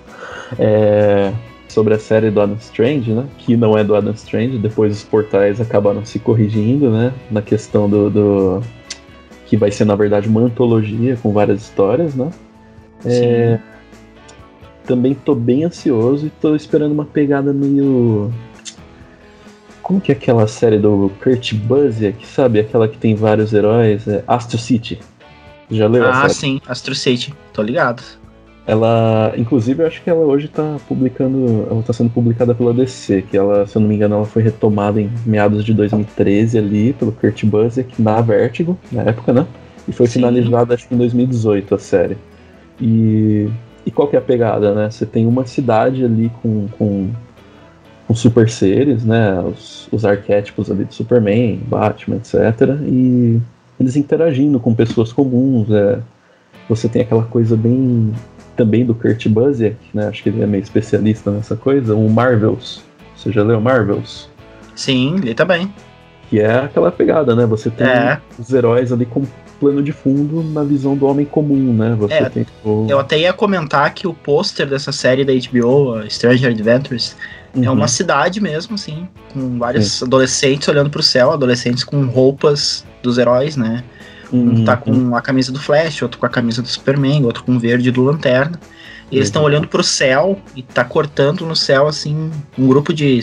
É, 0.59 1.33
sobre 1.69 1.93
a 1.93 1.99
série 1.99 2.31
do 2.31 2.41
Adam 2.41 2.57
Strange, 2.59 3.13
né? 3.13 3.27
Que 3.37 3.55
não 3.55 3.77
é 3.77 3.85
do 3.85 3.95
Adam 3.95 4.15
Strange, 4.15 4.57
depois 4.57 4.97
os 4.97 5.03
portais 5.05 5.61
acabaram 5.61 6.03
se 6.05 6.19
corrigindo, 6.19 6.91
né? 6.91 7.13
Na 7.31 7.43
questão 7.43 7.91
do, 7.91 8.09
do 8.09 8.63
que 9.45 9.55
vai 9.55 9.71
ser 9.71 9.85
na 9.85 9.95
verdade 9.95 10.29
uma 10.29 10.41
antologia 10.41 11.19
com 11.23 11.31
várias 11.31 11.61
histórias, 11.61 12.15
né? 12.15 12.31
É, 13.05 13.59
também 14.87 15.15
tô 15.15 15.35
bem 15.35 15.65
ansioso 15.65 16.27
e 16.27 16.31
tô 16.31 16.57
esperando 16.57 16.93
uma 16.93 17.05
pegada 17.05 17.53
meio 17.53 18.33
como 19.87 20.01
que 20.01 20.11
é 20.11 20.17
aquela 20.17 20.49
série 20.49 20.81
do 20.81 21.13
Kurt 21.23 21.55
Busiek, 21.55 22.27
sabe? 22.27 22.59
Aquela 22.59 22.89
que 22.89 22.99
tem 22.99 23.15
vários 23.15 23.53
heróis, 23.53 24.09
é 24.09 24.25
Astro 24.27 24.59
City. 24.59 24.99
Já 25.71 25.87
leu 25.87 26.05
Ah, 26.05 26.29
sim, 26.29 26.61
Astro 26.67 26.93
City, 26.93 27.33
tô 27.53 27.63
ligado. 27.63 28.03
Ela, 28.67 29.33
inclusive, 29.37 29.85
eu 29.85 29.87
acho 29.87 30.03
que 30.03 30.11
ela 30.11 30.27
hoje 30.27 30.49
tá 30.49 30.79
publicando, 30.89 31.69
ela 31.71 31.81
tá 31.85 31.93
sendo 31.93 32.11
publicada 32.11 32.53
pela 32.53 32.75
DC, 32.75 33.23
que 33.31 33.37
ela, 33.37 33.65
se 33.65 33.77
eu 33.77 33.81
não 33.81 33.89
me 33.89 33.95
engano, 33.95 34.17
ela 34.17 34.25
foi 34.25 34.43
retomada 34.43 35.01
em 35.01 35.09
meados 35.25 35.65
de 35.65 35.73
2013 35.73 36.59
ali 36.59 36.93
pelo 36.93 37.13
Kurt 37.13 37.45
Busiek 37.45 38.03
na 38.03 38.21
Vertigo, 38.21 38.77
na 38.91 39.03
época, 39.03 39.33
né? 39.33 39.47
E 39.87 39.93
foi 39.93 40.09
Sim. 40.09 40.15
finalizada 40.15 40.75
acho 40.75 40.89
que 40.89 40.97
em 40.97 40.99
2018 40.99 41.77
a 41.77 41.79
série. 41.79 42.19
E, 42.81 43.49
e 43.87 43.91
qual 43.93 44.09
que 44.09 44.17
é 44.17 44.19
a 44.19 44.23
pegada, 44.23 44.75
né? 44.75 44.91
Você 44.91 45.07
tem 45.07 45.29
uma 45.29 45.47
cidade 45.47 46.05
ali 46.05 46.29
com, 46.43 46.67
com, 46.77 47.11
com 48.07 48.15
super 48.15 48.49
seres, 48.49 49.05
né? 49.05 49.41
Os, 49.41 49.89
os 49.91 50.05
arquétipos 50.05 50.71
ali 50.71 50.85
de 50.85 50.95
Superman, 50.95 51.61
Batman, 51.67 52.17
etc. 52.17 52.35
E 52.87 53.41
eles 53.79 53.97
interagindo 53.97 54.61
com 54.61 54.75
pessoas 54.75 55.13
comuns, 55.13 55.71
é, 55.71 55.99
você 56.69 56.89
tem 56.89 57.03
aquela 57.03 57.25
coisa 57.25 57.57
bem 57.57 58.13
também 58.57 58.85
do 58.87 58.95
Kurt 58.95 59.29
Busiek, 59.29 59.77
né? 59.93 60.09
Acho 60.09 60.23
que 60.23 60.29
ele 60.31 60.43
é 60.43 60.47
meio 60.47 60.63
especialista 60.63 61.31
nessa 61.31 61.57
coisa, 61.57 61.95
o 61.95 62.09
Marvels. 62.09 62.83
Você 63.17 63.31
já 63.31 63.43
leu 63.43 63.61
Marvels? 63.61 64.29
Sim, 64.75 65.17
li 65.17 65.35
também. 65.35 65.73
Que 66.29 66.41
é 66.41 66.57
aquela 66.57 66.91
pegada, 66.91 67.35
né? 67.35 67.47
Você 67.47 67.71
tem 67.71 67.87
é. 67.87 68.21
os 68.39 68.53
heróis 68.53 68.93
ali 68.93 69.07
com 69.07 69.25
plano 69.61 69.83
de 69.83 69.93
fundo 69.93 70.43
na 70.43 70.63
visão 70.63 70.97
do 70.97 71.07
homem 71.07 71.25
comum, 71.25 71.73
né? 71.73 71.97
Você 71.99 72.15
é, 72.15 72.29
tem 72.29 72.47
o... 72.65 72.87
Eu 72.89 72.99
até 72.99 73.19
ia 73.19 73.33
comentar 73.33 73.93
que 73.95 74.07
o 74.07 74.13
pôster 74.13 74.67
dessa 74.67 74.93
série 74.93 75.25
da 75.25 75.33
HBO, 75.33 76.09
Stranger 76.11 76.51
Adventures, 76.51 77.17
uhum. 77.55 77.65
é 77.65 77.71
uma 77.71 77.83
uhum. 77.83 77.89
cidade 77.89 78.41
mesmo, 78.41 78.75
assim, 78.75 79.09
com 79.33 79.59
vários 79.59 79.93
Sim. 79.93 80.05
adolescentes 80.05 80.69
olhando 80.69 80.91
para 80.91 81.01
o 81.01 81.03
céu, 81.03 81.33
adolescentes 81.33 81.85
com 81.85 82.05
roupas 82.07 82.85
dos 83.03 83.19
heróis, 83.19 83.57
né? 83.57 83.83
Um 84.33 84.65
tá 84.65 84.77
com 84.77 85.15
a 85.15 85.23
camisa 85.23 85.53
do 85.53 85.61
Flash, 85.61 86.03
outro 86.03 86.19
com 86.19 86.27
a 86.27 86.29
camisa 86.29 86.61
do 86.61 86.69
Superman, 86.69 87.25
outro 87.25 87.45
com 87.45 87.55
o 87.55 87.59
verde 87.59 87.91
do 87.91 88.03
Lanterna. 88.03 88.59
E 89.11 89.17
eles 89.17 89.29
estão 89.29 89.43
uhum. 89.43 89.47
olhando 89.47 89.69
pro 89.69 89.85
céu 89.85 90.37
e 90.57 90.63
tá 90.63 90.85
cortando 90.85 91.47
no 91.47 91.55
céu, 91.55 91.87
assim, 91.87 92.31
um 92.59 92.67
grupo 92.67 92.93
de 92.93 93.21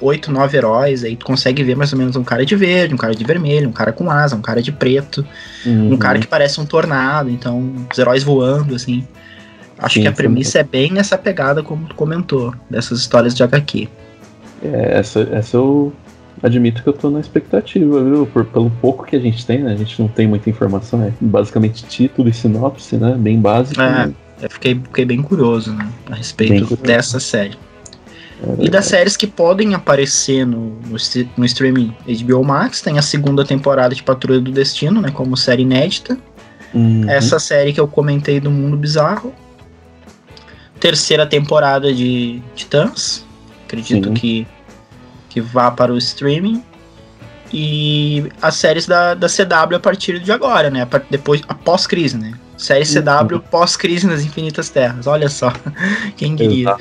oito, 0.00 0.32
nove 0.32 0.56
heróis. 0.56 1.04
Aí 1.04 1.16
tu 1.16 1.26
consegue 1.26 1.62
ver 1.62 1.76
mais 1.76 1.92
ou 1.92 1.98
menos 1.98 2.16
um 2.16 2.24
cara 2.24 2.46
de 2.46 2.56
verde, 2.56 2.94
um 2.94 2.98
cara 2.98 3.14
de 3.14 3.24
vermelho, 3.24 3.68
um 3.68 3.72
cara 3.72 3.92
com 3.92 4.10
asa, 4.10 4.34
um 4.34 4.40
cara 4.40 4.62
de 4.62 4.72
preto, 4.72 5.26
uhum. 5.66 5.92
um 5.92 5.96
cara 5.98 6.18
que 6.18 6.26
parece 6.26 6.58
um 6.60 6.64
tornado. 6.64 7.28
Então, 7.28 7.74
os 7.90 7.98
heróis 7.98 8.22
voando, 8.22 8.74
assim. 8.74 9.06
Acho 9.78 9.94
Sim, 9.94 10.02
que 10.02 10.08
a 10.08 10.12
premissa 10.12 10.58
é 10.60 10.64
bem 10.64 10.90
nessa 10.90 11.16
pegada, 11.18 11.62
como 11.62 11.86
tu 11.86 11.94
comentou, 11.94 12.54
dessas 12.68 12.98
histórias 12.98 13.34
de 13.34 13.42
HQ. 13.42 13.86
É, 14.62 14.98
essa, 14.98 15.20
essa 15.30 15.56
eu 15.56 15.92
admito 16.42 16.82
que 16.82 16.88
eu 16.88 16.92
tô 16.92 17.10
na 17.10 17.20
expectativa, 17.20 18.02
viu? 18.02 18.26
Por, 18.26 18.44
pelo 18.46 18.70
pouco 18.70 19.04
que 19.04 19.14
a 19.14 19.20
gente 19.20 19.44
tem, 19.44 19.62
né? 19.62 19.72
A 19.72 19.76
gente 19.76 20.00
não 20.00 20.08
tem 20.08 20.26
muita 20.26 20.48
informação, 20.48 21.02
é 21.02 21.12
basicamente 21.20 21.84
título 21.84 22.28
e 22.28 22.32
sinopse, 22.32 22.96
né? 22.96 23.14
Bem 23.16 23.38
básico. 23.38 23.80
É, 23.80 24.06
né? 24.06 24.14
Eu 24.40 24.50
fiquei, 24.50 24.74
fiquei 24.74 25.04
bem 25.04 25.22
curioso, 25.22 25.72
né? 25.72 25.88
A 26.10 26.14
respeito 26.14 26.76
dessa 26.76 27.18
série. 27.18 27.58
É 28.42 28.64
e 28.64 28.68
das 28.68 28.86
séries 28.86 29.16
que 29.16 29.26
podem 29.26 29.74
aparecer 29.74 30.46
no, 30.46 30.78
no, 30.86 30.96
no, 31.36 31.44
streaming 31.44 31.94
HBO 32.06 32.44
Max, 32.44 32.80
tem 32.80 32.98
a 32.98 33.02
segunda 33.02 33.44
temporada 33.44 33.94
de 33.94 34.02
Patrulha 34.02 34.40
do 34.40 34.52
Destino, 34.52 35.00
né? 35.00 35.10
Como 35.10 35.36
série 35.36 35.62
inédita. 35.62 36.16
Uhum. 36.72 37.08
Essa 37.08 37.38
série 37.38 37.72
que 37.72 37.80
eu 37.80 37.88
comentei 37.88 38.38
do 38.38 38.50
Mundo 38.50 38.76
Bizarro. 38.76 39.34
Terceira 40.78 41.26
temporada 41.26 41.92
de 41.92 42.40
Titãs. 42.54 43.26
Acredito 43.66 44.08
Sim. 44.08 44.14
que 44.14 44.46
que 45.28 45.40
vá 45.40 45.70
para 45.70 45.92
o 45.92 45.98
streaming. 45.98 46.62
E 47.52 48.30
as 48.42 48.56
séries 48.56 48.86
da, 48.86 49.14
da 49.14 49.26
CW 49.26 49.76
a 49.76 49.80
partir 49.80 50.18
de 50.20 50.30
agora, 50.30 50.70
né? 50.70 50.86
Depois, 51.10 51.42
após 51.48 51.86
crise, 51.86 52.16
né? 52.16 52.34
Série 52.58 52.84
CW 52.84 53.36
uhum. 53.36 53.40
pós-crise 53.40 54.06
nas 54.06 54.24
Infinitas 54.24 54.68
Terras. 54.68 55.06
Olha 55.06 55.28
só, 55.28 55.52
quem 56.16 56.34
diria. 56.34 56.76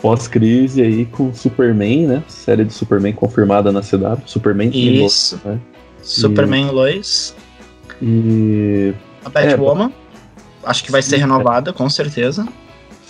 Pós-crise 0.00 0.82
aí 0.82 1.06
com 1.06 1.32
Superman, 1.32 2.06
né? 2.06 2.22
Série 2.28 2.64
de 2.64 2.72
Superman 2.72 3.12
confirmada 3.12 3.70
na 3.70 3.80
CW. 3.80 4.22
Superman 4.24 4.70
e 4.72 5.04
Isso. 5.04 5.40
Lois, 5.44 5.44
né? 5.44 5.60
Superman 6.02 6.68
e... 6.68 6.70
Lois. 6.70 7.36
E. 8.00 8.94
A 9.24 9.28
Batwoman. 9.28 9.90
É, 9.90 10.68
acho 10.70 10.84
que 10.84 10.90
vai 10.90 11.02
ser 11.02 11.18
renovada, 11.18 11.72
com 11.72 11.88
certeza. 11.88 12.46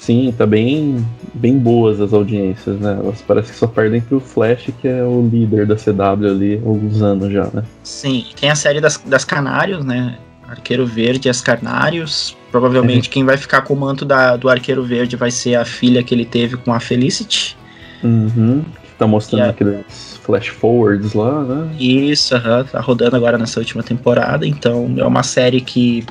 Sim, 0.07 0.33
tá 0.39 0.47
bem, 0.47 1.05
bem 1.35 1.59
boas 1.59 2.01
as 2.01 2.13
audiências, 2.13 2.79
né? 2.79 2.97
Elas 3.03 3.21
parece 3.23 3.51
que 3.51 3.59
só 3.59 3.67
perdem 3.67 4.01
pro 4.01 4.21
Flash, 4.21 4.71
que 4.81 4.87
é 4.87 5.03
o 5.03 5.29
líder 5.29 5.67
da 5.67 5.75
CW 5.75 6.29
ali, 6.29 6.63
alguns 6.65 7.03
anos 7.03 7.33
já, 7.33 7.49
né? 7.53 7.65
Sim, 7.83 8.25
tem 8.39 8.49
a 8.49 8.55
série 8.55 8.81
das, 8.81 8.99
das 9.05 9.25
Canários, 9.25 9.85
né? 9.85 10.17
Arqueiro 10.49 10.87
Verde 10.87 11.29
e 11.29 11.31
as 11.31 11.41
Canários. 11.41 12.37
Provavelmente 12.51 13.09
uhum. 13.09 13.13
quem 13.13 13.25
vai 13.25 13.37
ficar 13.37 13.63
com 13.63 13.75
o 13.75 13.77
manto 13.77 14.05
da, 14.05 14.37
do 14.37 14.49
Arqueiro 14.49 14.83
Verde 14.83 15.17
vai 15.17 15.31
ser 15.31 15.57
a 15.57 15.65
filha 15.65 16.03
que 16.03 16.15
ele 16.15 16.25
teve 16.25 16.57
com 16.57 16.73
a 16.73 16.81
Felicity. 16.81 17.57
Uhum. 18.03 18.65
Tá 18.99 19.07
mostrando 19.07 19.51
aqueles 19.51 20.19
flash 20.23 20.49
forwards 20.49 21.13
lá, 21.13 21.43
né? 21.43 21.77
Isso, 21.79 22.35
uhum, 22.35 22.65
tá 22.65 22.81
rodando 22.81 23.15
agora 23.17 23.37
nessa 23.37 23.61
última 23.61 23.83
temporada. 23.83 24.47
Então 24.47 24.95
é 24.97 25.05
uma 25.05 25.23
série 25.23 25.61
que 25.61 26.05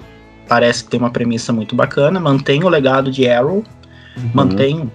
parece 0.47 0.83
que 0.83 0.91
tem 0.91 0.99
uma 0.99 1.09
premissa 1.09 1.51
muito 1.51 1.75
bacana. 1.75 2.19
Mantém 2.19 2.63
o 2.63 2.69
legado 2.69 3.11
de 3.11 3.27
Arrow, 3.27 3.63
uhum. 4.17 4.29
mantém. 4.33 4.91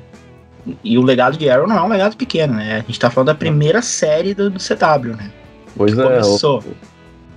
E 0.85 0.99
o 0.99 1.03
legado 1.03 1.37
de 1.37 1.49
Arrow 1.51 1.67
não 1.67 1.77
é 1.77 1.83
um 1.83 1.89
legado 1.89 2.17
pequeno, 2.17 2.55
né? 2.55 2.77
A 2.77 2.81
gente 2.81 3.01
tá 3.01 3.11
falando 3.11 3.29
da 3.29 3.35
primeira 3.35 3.83
série 3.83 4.35
do, 4.35 4.51
do 4.51 4.59
CW, 4.59 5.17
né? 5.17 5.31
Pois 5.77 5.95
que 5.95 6.01
é, 6.01 6.05
começou. 6.05 6.61
O, 6.61 6.90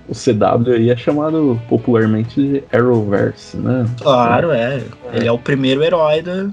o 0.08 0.12
CW 0.12 0.72
aí 0.72 0.90
é 0.90 0.96
chamado 0.96 1.60
popularmente 1.68 2.40
de 2.40 2.64
Arrowverse, 2.72 3.56
né? 3.56 3.86
Claro, 4.00 4.50
é. 4.50 4.82
Ele 5.12 5.26
é 5.26 5.32
o 5.32 5.38
primeiro 5.38 5.82
herói 5.82 6.22
da. 6.22 6.32
É 6.32 6.46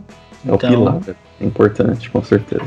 então, 0.46 0.56
o 0.56 0.58
pilar, 0.58 1.00
é 1.40 1.46
importante, 1.46 2.10
com 2.10 2.24
certeza. 2.24 2.66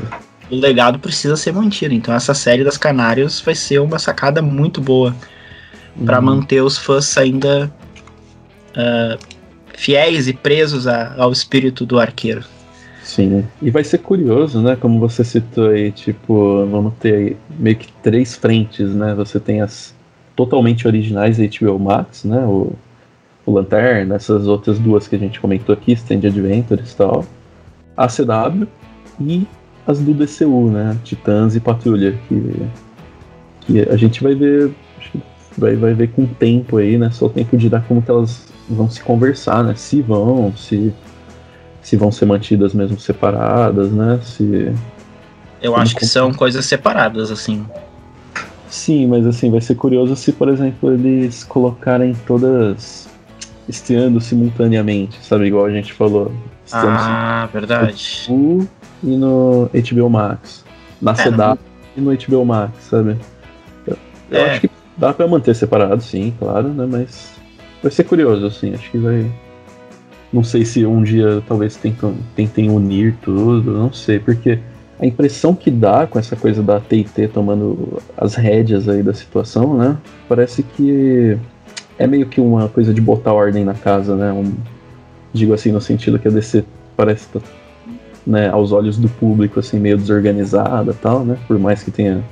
O 0.49 0.55
legado 0.55 0.99
precisa 0.99 1.35
ser 1.35 1.53
mantido. 1.53 1.93
Então 1.93 2.13
essa 2.13 2.33
série 2.33 2.63
das 2.63 2.77
Canários 2.77 3.41
vai 3.41 3.55
ser 3.55 3.79
uma 3.79 3.97
sacada 3.97 4.41
muito 4.41 4.79
boa 4.79 5.15
para 6.05 6.19
uhum. 6.19 6.25
manter 6.25 6.61
os 6.61 6.77
fãs 6.77 7.17
ainda 7.17 7.71
uh, 8.71 9.17
fiéis 9.73 10.27
e 10.27 10.33
presos 10.33 10.87
a, 10.87 11.15
ao 11.17 11.31
espírito 11.31 11.85
do 11.85 11.99
arqueiro. 11.99 12.43
Sim, 13.01 13.45
e 13.61 13.69
vai 13.69 13.83
ser 13.83 13.99
curioso, 13.99 14.61
né? 14.61 14.75
Como 14.75 14.99
você 14.99 15.23
citou 15.23 15.69
aí, 15.69 15.91
tipo, 15.91 16.65
vamos 16.65 16.93
ter 16.99 17.37
meio 17.59 17.75
que 17.75 17.91
três 18.01 18.35
frentes, 18.35 18.89
né? 18.95 19.13
Você 19.13 19.39
tem 19.39 19.61
as 19.61 19.94
totalmente 20.35 20.87
originais 20.87 21.37
da 21.37 21.43
HBO 21.45 21.79
Max, 21.79 22.23
né? 22.23 22.39
O, 22.45 22.73
o 23.45 23.51
Lanterna, 23.51 24.15
essas 24.15 24.47
outras 24.47 24.79
duas 24.79 25.07
que 25.07 25.15
a 25.15 25.19
gente 25.19 25.39
comentou 25.39 25.73
aqui, 25.73 25.93
Stand 25.93 26.27
Adventures 26.27 26.91
e 26.91 26.95
tal. 26.95 27.25
A 27.95 28.07
CW 28.07 28.67
e 29.21 29.47
as 29.87 29.99
do 29.99 30.13
DCU, 30.13 30.69
né? 30.71 30.97
Titãs 31.03 31.55
e 31.55 31.59
Patrulha, 31.59 32.17
que, 32.27 32.67
que 33.61 33.89
a 33.89 33.95
gente 33.95 34.21
vai 34.21 34.33
ver, 34.33 34.71
vai, 35.57 35.75
vai 35.75 35.93
ver 35.93 36.09
com 36.09 36.23
o 36.23 36.27
tempo 36.27 36.77
aí, 36.77 36.97
né? 36.97 37.09
Só 37.11 37.27
o 37.27 37.29
tempo 37.29 37.55
dirá 37.55 37.79
como 37.79 38.01
que 38.01 38.09
elas 38.09 38.47
vão 38.69 38.89
se 38.89 39.01
conversar, 39.01 39.63
né? 39.63 39.75
Se 39.75 40.01
vão, 40.01 40.53
se, 40.57 40.93
se 41.81 41.95
vão 41.95 42.11
ser 42.11 42.25
mantidas 42.25 42.73
mesmo 42.73 42.99
separadas, 42.99 43.91
né? 43.91 44.19
Se. 44.23 44.73
Eu 45.61 45.75
acho 45.75 45.95
que 45.95 46.05
são 46.05 46.33
coisas 46.33 46.65
separadas, 46.65 47.31
assim. 47.31 47.65
Sim, 48.75 49.07
mas 49.07 49.25
assim, 49.25 49.49
vai 49.49 49.61
ser 49.61 49.75
curioso 49.75 50.17
se, 50.17 50.33
por 50.33 50.49
exemplo, 50.49 50.91
eles 50.93 51.45
colocarem 51.45 52.13
todas 52.27 53.07
estreando 53.69 54.19
simultaneamente, 54.19 55.17
sabe? 55.23 55.45
Igual 55.45 55.65
a 55.65 55.71
gente 55.71 55.93
falou. 55.93 56.29
Ah, 56.73 57.47
verdade. 57.53 58.25
no 58.27 58.67
e 59.01 59.15
no 59.15 59.69
HBO 59.73 60.09
Max. 60.09 60.65
Na 61.01 61.11
É, 61.11 61.15
CW 61.15 61.37
não- 61.37 61.57
e 61.95 62.01
no 62.01 62.11
HBO 62.11 62.43
Max, 62.45 62.73
sabe? 62.89 63.15
Eu, 63.87 63.97
eu 64.29 64.37
É. 64.41 64.51
acho 64.51 64.61
que 64.61 64.69
dá 64.97 65.13
pra 65.13 65.25
manter 65.25 65.55
separado, 65.55 66.03
sim, 66.03 66.33
claro, 66.37 66.67
né? 66.67 66.85
Mas 66.85 67.31
vai 67.81 67.91
ser 67.91 68.03
curioso, 68.03 68.45
assim. 68.45 68.73
Acho 68.73 68.91
que 68.91 68.97
vai. 68.97 69.25
Não 70.33 70.43
sei 70.43 70.65
se 70.65 70.85
um 70.85 71.01
dia 71.01 71.41
talvez 71.47 71.77
tentem, 71.77 72.13
tentem 72.35 72.69
unir 72.69 73.15
tudo, 73.21 73.71
não 73.71 73.93
sei, 73.93 74.19
porque 74.19 74.59
a 74.99 75.05
impressão 75.05 75.53
que 75.53 75.69
dá 75.69 76.07
com 76.07 76.17
essa 76.17 76.35
coisa 76.35 76.63
da 76.63 76.79
TT 76.79 77.29
tomando 77.33 78.01
as 78.17 78.35
rédeas 78.35 78.87
aí 78.87 79.03
da 79.03 79.13
situação, 79.13 79.77
né? 79.77 79.97
Parece 80.27 80.63
que 80.63 81.37
é 81.97 82.07
meio 82.07 82.27
que 82.27 82.39
uma 82.39 82.69
coisa 82.69 82.93
de 82.93 83.01
botar 83.01 83.33
ordem 83.33 83.65
na 83.65 83.73
casa, 83.73 84.15
né? 84.15 84.31
Um, 84.31 84.53
digo 85.33 85.53
assim, 85.53 85.71
no 85.71 85.81
sentido 85.81 86.17
que 86.17 86.27
a 86.27 86.31
DC 86.31 86.63
parece 86.95 87.25
estar 87.25 87.41
né, 88.25 88.49
aos 88.49 88.71
olhos 88.71 88.97
do 88.97 89.07
público, 89.07 89.59
assim, 89.59 89.79
meio 89.79 89.97
desorganizada 89.97 90.93
tal, 90.93 91.23
né? 91.23 91.37
Por 91.47 91.59
mais 91.59 91.83
que 91.83 91.91
tenha 91.91 92.23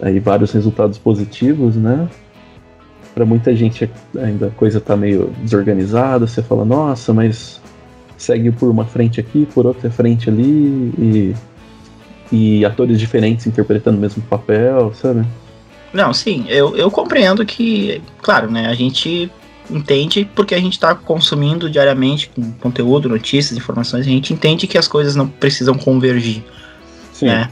aí 0.00 0.18
vários 0.18 0.52
resultados 0.52 0.98
positivos, 0.98 1.76
né? 1.76 2.08
Para 3.14 3.24
muita 3.24 3.54
gente 3.54 3.88
ainda 4.18 4.48
a 4.48 4.50
coisa 4.50 4.80
tá 4.80 4.96
meio 4.96 5.32
desorganizada, 5.42 6.26
você 6.26 6.42
fala, 6.42 6.64
nossa, 6.64 7.14
mas 7.14 7.62
segue 8.16 8.50
por 8.50 8.70
uma 8.70 8.84
frente 8.84 9.20
aqui, 9.20 9.46
por 9.52 9.66
outra 9.66 9.90
frente 9.90 10.28
ali, 10.28 10.92
e, 10.98 11.34
e 12.32 12.64
atores 12.64 12.98
diferentes 12.98 13.46
interpretando 13.46 13.98
o 13.98 14.00
mesmo 14.00 14.22
papel, 14.22 14.92
sabe? 14.94 15.24
Não, 15.92 16.12
sim, 16.12 16.44
eu, 16.48 16.76
eu 16.76 16.90
compreendo 16.90 17.44
que, 17.46 18.02
claro, 18.20 18.50
né, 18.50 18.66
a 18.66 18.74
gente 18.74 19.30
entende 19.70 20.28
porque 20.34 20.54
a 20.54 20.60
gente 20.60 20.74
está 20.74 20.94
consumindo 20.94 21.70
diariamente 21.70 22.30
com 22.34 22.52
conteúdo, 22.52 23.08
notícias, 23.08 23.56
informações, 23.56 24.06
a 24.06 24.10
gente 24.10 24.32
entende 24.32 24.66
que 24.66 24.76
as 24.76 24.88
coisas 24.88 25.14
não 25.14 25.28
precisam 25.28 25.74
convergir, 25.74 26.42
Sim. 27.12 27.26
né? 27.26 27.48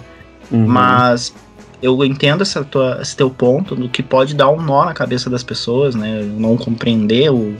Uhum. 0.51 0.67
Mas 0.67 1.33
eu 1.81 2.05
entendo 2.05 2.43
essa 2.43 2.63
tua, 2.65 2.99
esse 3.01 3.17
teu 3.17 3.31
ponto 3.31 3.75
do 3.75 3.89
que 3.89 4.03
pode 4.03 4.35
dar 4.35 4.49
um 4.51 4.61
nó 4.61 4.85
na 4.85 4.93
cabeça 4.93 5.31
das 5.31 5.43
pessoas, 5.43 5.95
né? 5.95 6.23
Não 6.37 6.57
compreender 6.57 7.31
o, 7.31 7.57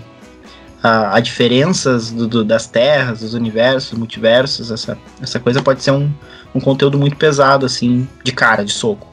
a, 0.83 1.17
a 1.17 1.21
diferenças 1.21 2.11
do, 2.11 2.27
do- 2.27 2.45
das 2.45 2.67
terras, 2.67 3.21
dos 3.21 3.35
universos, 3.35 3.97
multiversos, 3.99 4.71
essa, 4.71 4.99
essa 5.21 5.39
coisa 5.39 5.63
pode 5.63 5.83
ser 5.83 5.93
um, 5.93 6.11
um 6.55 6.61
conteúdo 6.61 6.99
muito 6.99 7.17
pesado, 7.17 7.65
assim, 7.65 8.09
de 8.25 8.33
cara, 8.33 8.65
de 8.65 8.73
soco. 8.73 9.07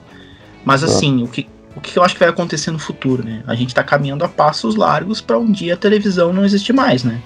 Mas 0.65 0.83
assim, 0.83 1.23
o 1.23 1.27
que, 1.27 1.47
o 1.75 1.81
que 1.81 1.97
eu 1.97 2.03
acho 2.03 2.15
que 2.15 2.19
vai 2.19 2.29
acontecer 2.29 2.71
no 2.71 2.79
futuro, 2.79 3.23
né? 3.23 3.43
A 3.47 3.55
gente 3.55 3.73
tá 3.73 3.83
caminhando 3.83 4.23
a 4.25 4.27
passos 4.27 4.75
largos 4.75 5.21
para 5.21 5.37
um 5.37 5.51
dia 5.51 5.73
a 5.75 5.77
televisão 5.77 6.33
não 6.33 6.43
existir 6.43 6.73
mais, 6.73 7.03
né? 7.03 7.21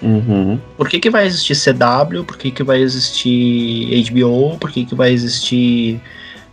Uhum. 0.00 0.60
Por 0.76 0.88
que, 0.88 1.00
que 1.00 1.10
vai 1.10 1.26
existir 1.26 1.56
CW? 1.56 2.22
Por 2.24 2.36
que, 2.38 2.50
que 2.52 2.62
vai 2.62 2.80
existir 2.80 4.04
HBO? 4.10 4.56
Por 4.58 4.70
que, 4.70 4.84
que 4.84 4.94
vai 4.94 5.10
existir 5.10 6.00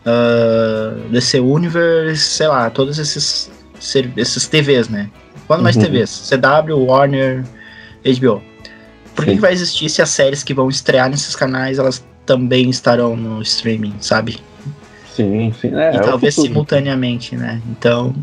ah, 0.06 0.96
DC 1.12 1.40
Universe? 1.40 2.22
Sei 2.24 2.48
lá, 2.48 2.70
todos 2.70 2.98
esses, 2.98 3.52
esses 4.18 4.48
TVs, 4.48 4.90
né? 4.90 5.10
Quando 5.48 5.62
mais 5.64 5.76
Uhum. 5.76 5.84
TVs? 5.84 6.30
CW, 6.30 6.86
Warner, 6.86 7.44
HBO. 8.04 8.42
Por 9.16 9.26
que, 9.26 9.36
que 9.36 9.40
vai 9.42 9.54
existir 9.54 9.90
se 9.90 10.02
as 10.02 10.10
séries 10.10 10.44
que 10.44 10.54
vão 10.54 10.68
estrear 10.70 11.10
nesses 11.10 11.36
canais 11.36 11.80
elas 11.80 12.06
também 12.26 12.70
estarão 12.70 13.16
no 13.16 13.42
streaming, 13.42 13.94
sabe? 14.02 14.40
Sim, 15.16 15.54
sim. 15.62 15.74
É, 15.74 15.94
e 15.94 15.98
é 15.98 16.00
talvez 16.00 16.36
simultaneamente, 16.36 17.36
né? 17.38 17.62
Então, 17.70 18.14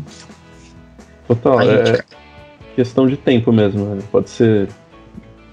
Total, 1.27 1.61
é 1.61 1.85
gente. 1.85 2.03
questão 2.75 3.07
de 3.07 3.17
tempo 3.17 3.51
mesmo. 3.51 3.95
né? 3.95 4.03
Pode 4.11 4.29
ser 4.29 4.69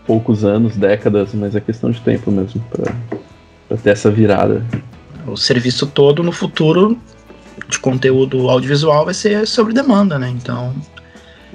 poucos 0.07 0.45
anos, 0.45 0.77
décadas, 0.77 1.33
mas 1.33 1.55
é 1.57 1.61
questão 1.61 1.91
de 1.91 2.01
tempo 2.01 2.31
mesmo 2.31 2.63
pra 2.71 3.77
ter 3.79 3.91
essa 3.91 4.11
virada. 4.11 4.63
O 5.27 5.37
serviço 5.37 5.87
todo 5.87 6.23
no 6.23 6.33
futuro 6.33 6.99
de 7.69 7.79
conteúdo 7.79 8.51
audiovisual 8.51 9.05
vai 9.05 9.15
ser 9.15 9.47
sobre 9.47 9.73
demanda, 9.73 10.19
né? 10.19 10.29
Então. 10.29 10.75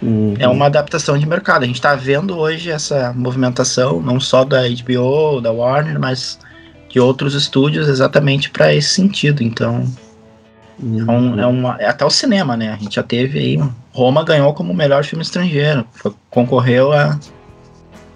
Uhum. 0.02 0.34
É 0.38 0.48
uma 0.48 0.66
adaptação 0.66 1.18
de 1.18 1.26
mercado. 1.26 1.64
A 1.64 1.66
gente 1.66 1.76
está 1.76 1.96
vendo 1.96 2.38
hoje 2.38 2.70
essa 2.70 3.14
movimentação, 3.14 4.02
não 4.02 4.20
só 4.20 4.44
da 4.44 4.62
HBO, 4.68 5.42
da 5.42 5.52
Warner, 5.52 6.00
mas 6.00 6.38
de 6.90 7.00
outros 7.00 7.34
estúdios 7.34 7.88
exatamente 7.88 8.50
para 8.50 8.74
esse 8.74 8.90
sentido. 8.90 9.42
Então, 9.42 9.86
é, 10.80 11.12
um, 11.12 11.40
é, 11.40 11.46
uma, 11.48 11.78
é 11.80 11.88
até 11.88 12.06
o 12.06 12.10
cinema, 12.10 12.58
né? 12.58 12.74
A 12.74 12.78
gente 12.78 12.96
já 12.96 13.04
teve 13.04 13.40
aí. 13.40 13.60
Roma 13.94 14.24
ganhou 14.24 14.54
como 14.54 14.74
o 14.74 14.76
melhor 14.76 15.04
filme 15.04 15.24
estrangeiro, 15.24 15.86
foi- 15.92 16.14
concorreu 16.30 16.92
a, 16.92 17.18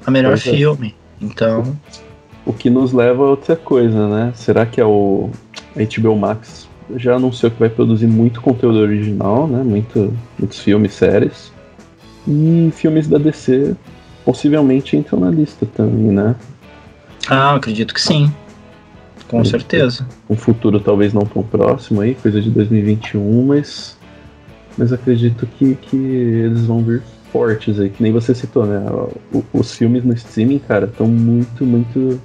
a 0.06 0.12
melhor 0.12 0.32
Pois 0.32 0.48
é. 0.48 0.52
filme. 0.52 0.96
Então, 1.22 1.78
O 2.46 2.54
que 2.54 2.70
nos 2.70 2.92
leva 2.94 3.24
a 3.24 3.30
outra 3.30 3.56
coisa, 3.56 4.08
né? 4.08 4.32
Será 4.36 4.65
que 4.65 4.80
é 4.82 4.86
o 4.86 5.30
a 5.76 6.02
HBO 6.02 6.15
Max 6.15 6.68
já 6.96 7.15
anunciou 7.15 7.52
que 7.52 7.60
vai 7.60 7.70
produzir 7.70 8.08
muito 8.08 8.42
conteúdo 8.42 8.80
original, 8.80 9.48
né? 9.48 9.62
Muito, 9.63 10.13
muitos 10.38 10.60
filmes, 10.60 10.94
séries. 10.94 11.52
E 12.28 12.70
filmes 12.74 13.08
da 13.08 13.18
DC 13.18 13.76
possivelmente 14.26 14.96
entram 14.96 15.20
na 15.20 15.30
lista 15.32 15.66
também, 15.66 16.12
né? 16.12 16.36
ah, 17.28 17.56
acredito 17.56 17.94
que 17.94 18.02
sim. 18.02 18.32
Com 19.28 19.44
certeza. 19.46 20.08
Um 20.30 20.36
futuro 20.36 20.80
talvez 20.80 21.14
não 21.14 21.22
tão 21.22 21.44
próximo 21.44 22.02
aí, 22.02 22.16
coisa 22.16 22.42
de 22.42 22.50
2021, 22.50 23.46
mas, 23.46 23.96
mas 24.78 24.92
acredito 24.92 25.46
que, 25.46 25.76
que 25.76 25.96
eles 25.96 26.66
vão 26.66 26.84
vir 26.84 27.04
fortes 27.32 27.80
aí, 27.80 27.90
que 27.92 28.02
nem 28.02 28.12
você 28.12 28.34
citou, 28.34 28.66
né? 28.66 28.84
O- 29.32 29.44
os 29.54 29.76
filmes 29.76 30.04
no 30.04 30.14
streaming, 30.14 30.58
cara, 30.60 30.86
estão 30.88 31.06
muito, 31.08 31.64
muito. 31.64 32.20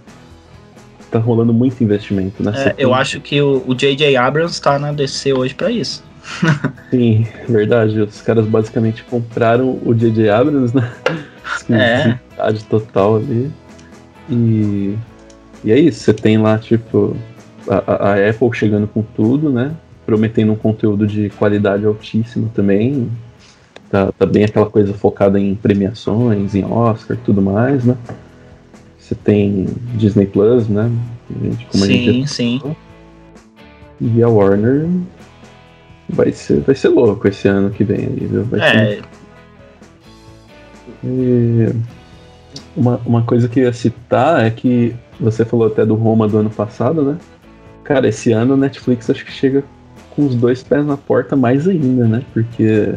Tá 1.11 1.19
rolando 1.19 1.53
muito 1.53 1.85
investimento, 1.85 2.43
né? 2.43 2.53
É, 2.57 2.75
eu 2.79 2.95
acho 2.95 3.21
que 3.21 3.41
o 3.41 3.63
o 3.67 3.75
J.J. 3.75 4.17
Abrams 4.17 4.55
está 4.55 4.79
na 4.79 4.91
DC 4.91 5.33
hoje 5.35 5.55
para 5.55 5.71
isso. 5.71 6.03
Sim, 6.91 7.27
verdade. 7.49 8.01
Os 8.01 8.21
caras 8.23 8.47
basicamente 8.47 9.03
compraram 9.05 9.79
o 9.85 9.95
J.J. 9.95 10.29
Abrams, 10.31 10.75
né? 10.75 10.91
É. 11.71 12.19
Total 12.69 13.17
ali. 13.17 13.51
E, 14.29 14.97
e 15.63 15.71
é 15.73 15.79
isso, 15.79 16.01
você 16.01 16.13
tem 16.13 16.39
lá, 16.39 16.59
tipo, 16.59 17.17
a, 17.69 17.77
a- 17.93 18.13
a 18.15 18.31
Apple 18.31 18.53
chegando 18.53 18.87
com 18.87 19.03
tudo, 19.03 19.51
né? 19.51 19.73
Prometendo 20.07 20.53
um 20.53 20.57
conteúdo 20.57 21.07
de 21.07 21.31
qualidade 21.31 21.85
altíssima 21.87 22.49
também. 22.55 23.11
Tá, 23.91 24.11
tá 24.13 24.27
bem 24.27 24.45
aquela 24.45 24.67
coisa 24.67 24.93
focada 24.95 25.39
em 25.39 25.55
premiações, 25.55 26.55
em 26.55 26.65
Oscar 26.65 27.17
e 27.17 27.21
tudo 27.21 27.41
mais, 27.41 27.85
né? 27.85 27.97
Você 28.99 29.15
tem 29.15 29.69
Disney 29.95 30.27
Plus, 30.27 30.67
né? 30.69 30.91
Gente, 31.43 31.67
como 31.67 31.85
a 31.85 31.87
gente 31.87 32.29
sim, 32.29 32.59
sim. 32.61 32.77
e 34.01 34.23
a 34.23 34.29
Warner 34.29 34.87
vai 36.09 36.33
ser, 36.33 36.61
vai 36.61 36.75
ser 36.75 36.88
louco 36.88 37.27
esse 37.29 37.49
ano 37.49 37.71
que 37.71 37.85
vem 37.85 38.09
viu? 38.09 38.45
Vai 38.45 38.61
ser 38.61 38.77
É, 38.77 39.03
E 41.05 41.75
uma, 42.77 43.01
uma 43.07 43.23
coisa 43.23 43.49
que 43.49 43.61
eu 43.61 43.64
ia 43.64 43.73
citar 43.73 44.45
é 44.45 44.51
que 44.51 44.95
você 45.19 45.45
falou 45.45 45.67
até 45.67 45.85
do 45.87 45.95
Roma 45.95 46.29
do 46.29 46.38
ano 46.38 46.51
passado, 46.51 47.03
né? 47.03 47.19
Cara, 47.85 48.09
esse 48.09 48.33
ano 48.33 48.55
a 48.55 48.57
Netflix 48.57 49.09
acho 49.11 49.25
que 49.25 49.33
chega 49.33 49.62
com 50.11 50.27
os 50.27 50.35
dois 50.35 50.62
pés 50.62 50.85
na 50.85 50.97
porta 50.97 51.37
mais 51.37 51.69
ainda, 51.69 52.07
né? 52.07 52.23
Porque 52.33 52.95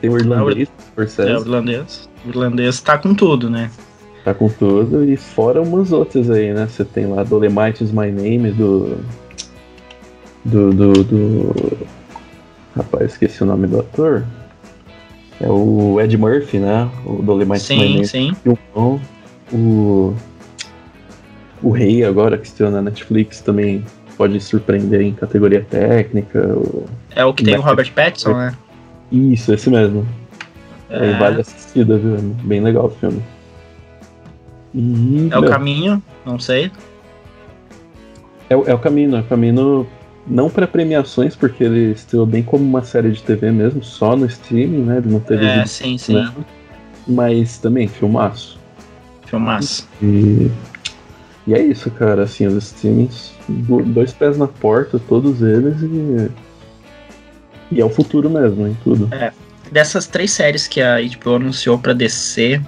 tem 0.00 0.10
o 0.10 0.18
irlandês, 0.18 0.68
é 0.68 0.82
o 0.82 0.84
Scorsese, 0.86 1.30
irlandês. 1.30 2.08
O 2.24 2.28
irlandês 2.28 2.80
tá 2.80 2.98
com 2.98 3.14
tudo, 3.14 3.48
né? 3.48 3.70
tá 4.24 4.32
com 4.32 4.48
tudo, 4.48 5.04
e 5.04 5.16
fora 5.16 5.60
umas 5.60 5.92
outras 5.92 6.30
aí, 6.30 6.52
né? 6.52 6.66
Você 6.66 6.84
tem 6.84 7.06
lá 7.06 7.22
Dolemite 7.22 7.84
is 7.84 7.92
My 7.92 8.10
Name, 8.10 8.50
do. 8.52 8.96
Do. 10.44 10.72
do, 10.72 10.92
do... 11.04 11.86
Rapaz, 12.76 13.12
esqueci 13.12 13.42
o 13.42 13.46
nome 13.46 13.66
do 13.66 13.80
ator. 13.80 14.24
É 15.40 15.48
o 15.48 16.00
Ed 16.00 16.16
Murphy, 16.16 16.58
né? 16.58 16.88
O 17.04 17.22
Dolemite 17.22 17.52
My 17.54 17.60
Sim, 17.60 17.78
Name. 17.92 18.06
sim. 18.06 18.34
filmão. 18.42 19.00
O, 19.52 20.14
o 21.62 21.70
Rei 21.70 22.04
agora 22.04 22.38
que 22.38 22.46
estreou 22.46 22.70
na 22.72 22.80
Netflix 22.82 23.40
também 23.40 23.84
pode 24.16 24.40
surpreender 24.40 25.00
em 25.00 25.12
categoria 25.12 25.60
técnica. 25.68 26.40
o- 26.56 26.84
É 27.14 27.24
o 27.24 27.32
que 27.34 27.44
tem 27.44 27.56
o 27.56 27.60
Robert 27.60 27.92
Pattinson, 27.92 28.32
né? 28.36 28.54
Isso, 29.12 29.52
esse 29.52 29.68
mesmo. 29.70 30.06
É. 30.90 31.10
É, 31.10 31.18
Vale 31.18 31.40
assistida, 31.40 31.96
viu? 31.98 32.16
Bem 32.44 32.60
legal 32.60 32.86
o 32.86 32.90
filme. 32.90 33.22
E, 34.74 35.28
é 35.30 35.38
o 35.38 35.42
meu, 35.42 35.50
caminho, 35.50 36.02
não 36.24 36.38
sei. 36.38 36.70
é, 38.50 38.56
o- 38.56 38.64
é 38.68 38.74
o 38.74 38.78
caminho, 38.78 39.16
é 39.16 39.20
o 39.20 39.24
caminho 39.24 39.86
não 40.26 40.48
para 40.48 40.66
premiações, 40.66 41.36
porque 41.36 41.64
ele 41.64 41.92
estreou 41.92 42.24
bem 42.26 42.42
como 42.42 42.64
uma 42.64 42.82
série 42.82 43.10
de 43.12 43.22
TV 43.22 43.50
mesmo, 43.52 43.82
só 43.84 44.16
no 44.16 44.26
streaming, 44.26 44.82
né? 44.84 44.98
Ele 44.98 45.10
não 45.10 45.20
teve 45.20 45.44
É, 45.44 45.64
sim, 45.66 45.98
sim. 45.98 46.14
né? 46.14 46.32
Mas 47.06 47.58
também, 47.58 47.86
filmaço. 47.86 48.58
Filmaço. 49.26 49.86
E, 50.02 50.50
e 51.46 51.52
é 51.54 51.62
isso, 51.62 51.90
cara. 51.90 52.22
Assim, 52.22 52.46
os 52.46 52.64
streamings, 52.64 53.32
do- 53.48 53.82
dois 53.82 54.12
pés 54.12 54.38
na 54.38 54.46
porta, 54.48 54.98
todos 54.98 55.42
eles, 55.42 55.82
e, 55.82 56.30
e 57.76 57.80
é 57.80 57.84
o 57.84 57.90
futuro 57.90 58.30
mesmo, 58.30 58.66
em 58.66 58.74
tudo. 58.82 59.10
Dessas 59.70 60.06
três 60.06 60.30
séries 60.30 60.66
que 60.68 60.80
a 60.80 60.96
HBO 61.00 61.34
anunciou 61.36 61.78
pra 61.78 61.92
DC, 61.92 62.60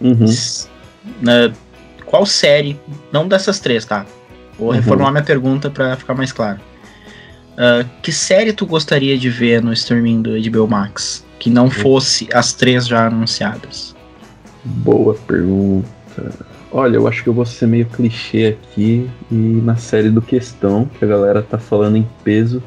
Uhum. 0.00 0.24
s- 0.24 0.68
né, 1.20 1.52
qual 2.04 2.24
série, 2.26 2.78
não 3.12 3.28
dessas 3.28 3.60
três, 3.60 3.84
tá? 3.84 4.04
Vou 4.58 4.68
Uhum. 4.68 4.74
reformular 4.74 5.12
minha 5.12 5.24
pergunta 5.24 5.68
pra 5.70 5.96
ficar 5.96 6.14
mais 6.14 6.32
claro. 6.32 6.58
Ah, 7.56 7.84
que 8.02 8.12
série 8.12 8.52
tu 8.52 8.66
gostaria 8.66 9.16
de 9.16 9.30
ver 9.30 9.62
no 9.62 9.72
streaming 9.72 10.22
do 10.22 10.30
HBO 10.50 10.68
Max? 10.68 11.24
Que 11.38 11.50
não 11.50 11.70
fosse 11.70 12.28
as 12.32 12.52
três 12.52 12.86
já 12.86 13.06
anunciadas. 13.06 13.94
Boa 14.64 15.14
pergunta. 15.14 15.86
Olha, 16.72 16.96
eu 16.96 17.06
acho 17.06 17.22
que 17.22 17.28
eu 17.28 17.34
vou 17.34 17.46
ser 17.46 17.66
meio 17.66 17.86
clichê 17.86 18.58
aqui 18.58 19.08
e 19.30 19.34
na 19.34 19.76
série 19.76 20.10
do 20.10 20.20
Questão, 20.20 20.90
que 20.98 21.04
a 21.04 21.08
galera 21.08 21.42
tá 21.42 21.58
falando 21.58 21.96
em 21.96 22.08
peso. 22.24 22.62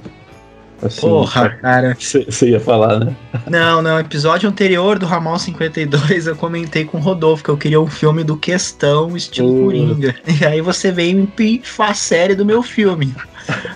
Assim, 0.82 1.02
Porra, 1.02 1.50
cara. 1.50 1.98
Você 2.00 2.50
ia 2.50 2.60
falar, 2.60 3.00
né? 3.00 3.16
Não, 3.50 3.82
não, 3.82 4.00
episódio 4.00 4.48
anterior 4.48 4.98
do 4.98 5.06
Ramal 5.06 5.38
52 5.38 6.28
eu 6.28 6.36
comentei 6.36 6.86
com 6.86 6.98
o 6.98 7.02
Rodolfo 7.02 7.44
que 7.44 7.50
eu 7.50 7.58
queria 7.58 7.82
um 7.82 7.88
filme 7.88 8.24
do 8.24 8.38
Questão, 8.38 9.16
estilo. 9.18 9.66
Coringa. 9.66 10.16
E 10.40 10.46
aí 10.46 10.62
você 10.62 10.92
veio 10.92 11.18
me 11.18 11.28
pifar 11.28 11.90
a 11.90 11.94
série 11.94 12.34
do 12.34 12.46
meu 12.46 12.64
filme. 12.64 13.14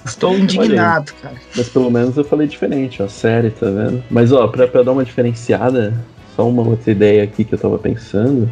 Estou 0.06 0.38
indignado, 0.38 1.12
cara. 1.22 1.36
Mas 1.56 1.70
pelo 1.70 1.90
menos 1.92 2.16
eu 2.18 2.24
falei 2.24 2.48
diferente, 2.48 3.02
ó, 3.02 3.08
série, 3.08 3.50
tá 3.50 3.66
vendo? 3.68 4.04
Mas 4.10 4.32
ó, 4.32 4.48
pra, 4.48 4.68
pra 4.68 4.84
dar 4.84 4.92
uma 4.92 5.04
diferenciada, 5.06 5.94
só 6.36 6.48
uma 6.48 6.62
outra 6.62 6.92
ideia 6.92 7.24
aqui 7.24 7.44
que 7.44 7.54
eu 7.54 7.60
tava 7.60 7.78
pensando. 7.78 8.50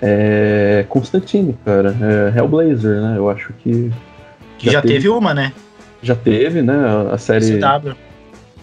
É. 0.00 0.84
Constantine, 0.88 1.56
cara. 1.64 1.94
É 2.34 2.38
Hellblazer, 2.38 3.00
né? 3.00 3.14
Eu 3.16 3.28
acho 3.28 3.52
que. 3.62 3.90
Que 4.58 4.66
já, 4.66 4.72
Já 4.72 4.82
teve, 4.82 4.94
teve- 4.94 5.08
uma, 5.08 5.34
né? 5.34 5.52
Já 6.02 6.14
teve, 6.14 6.62
né? 6.62 6.74
A- 6.74 7.14
A 7.14 7.18
série, 7.18 7.58
CW. 7.60 7.94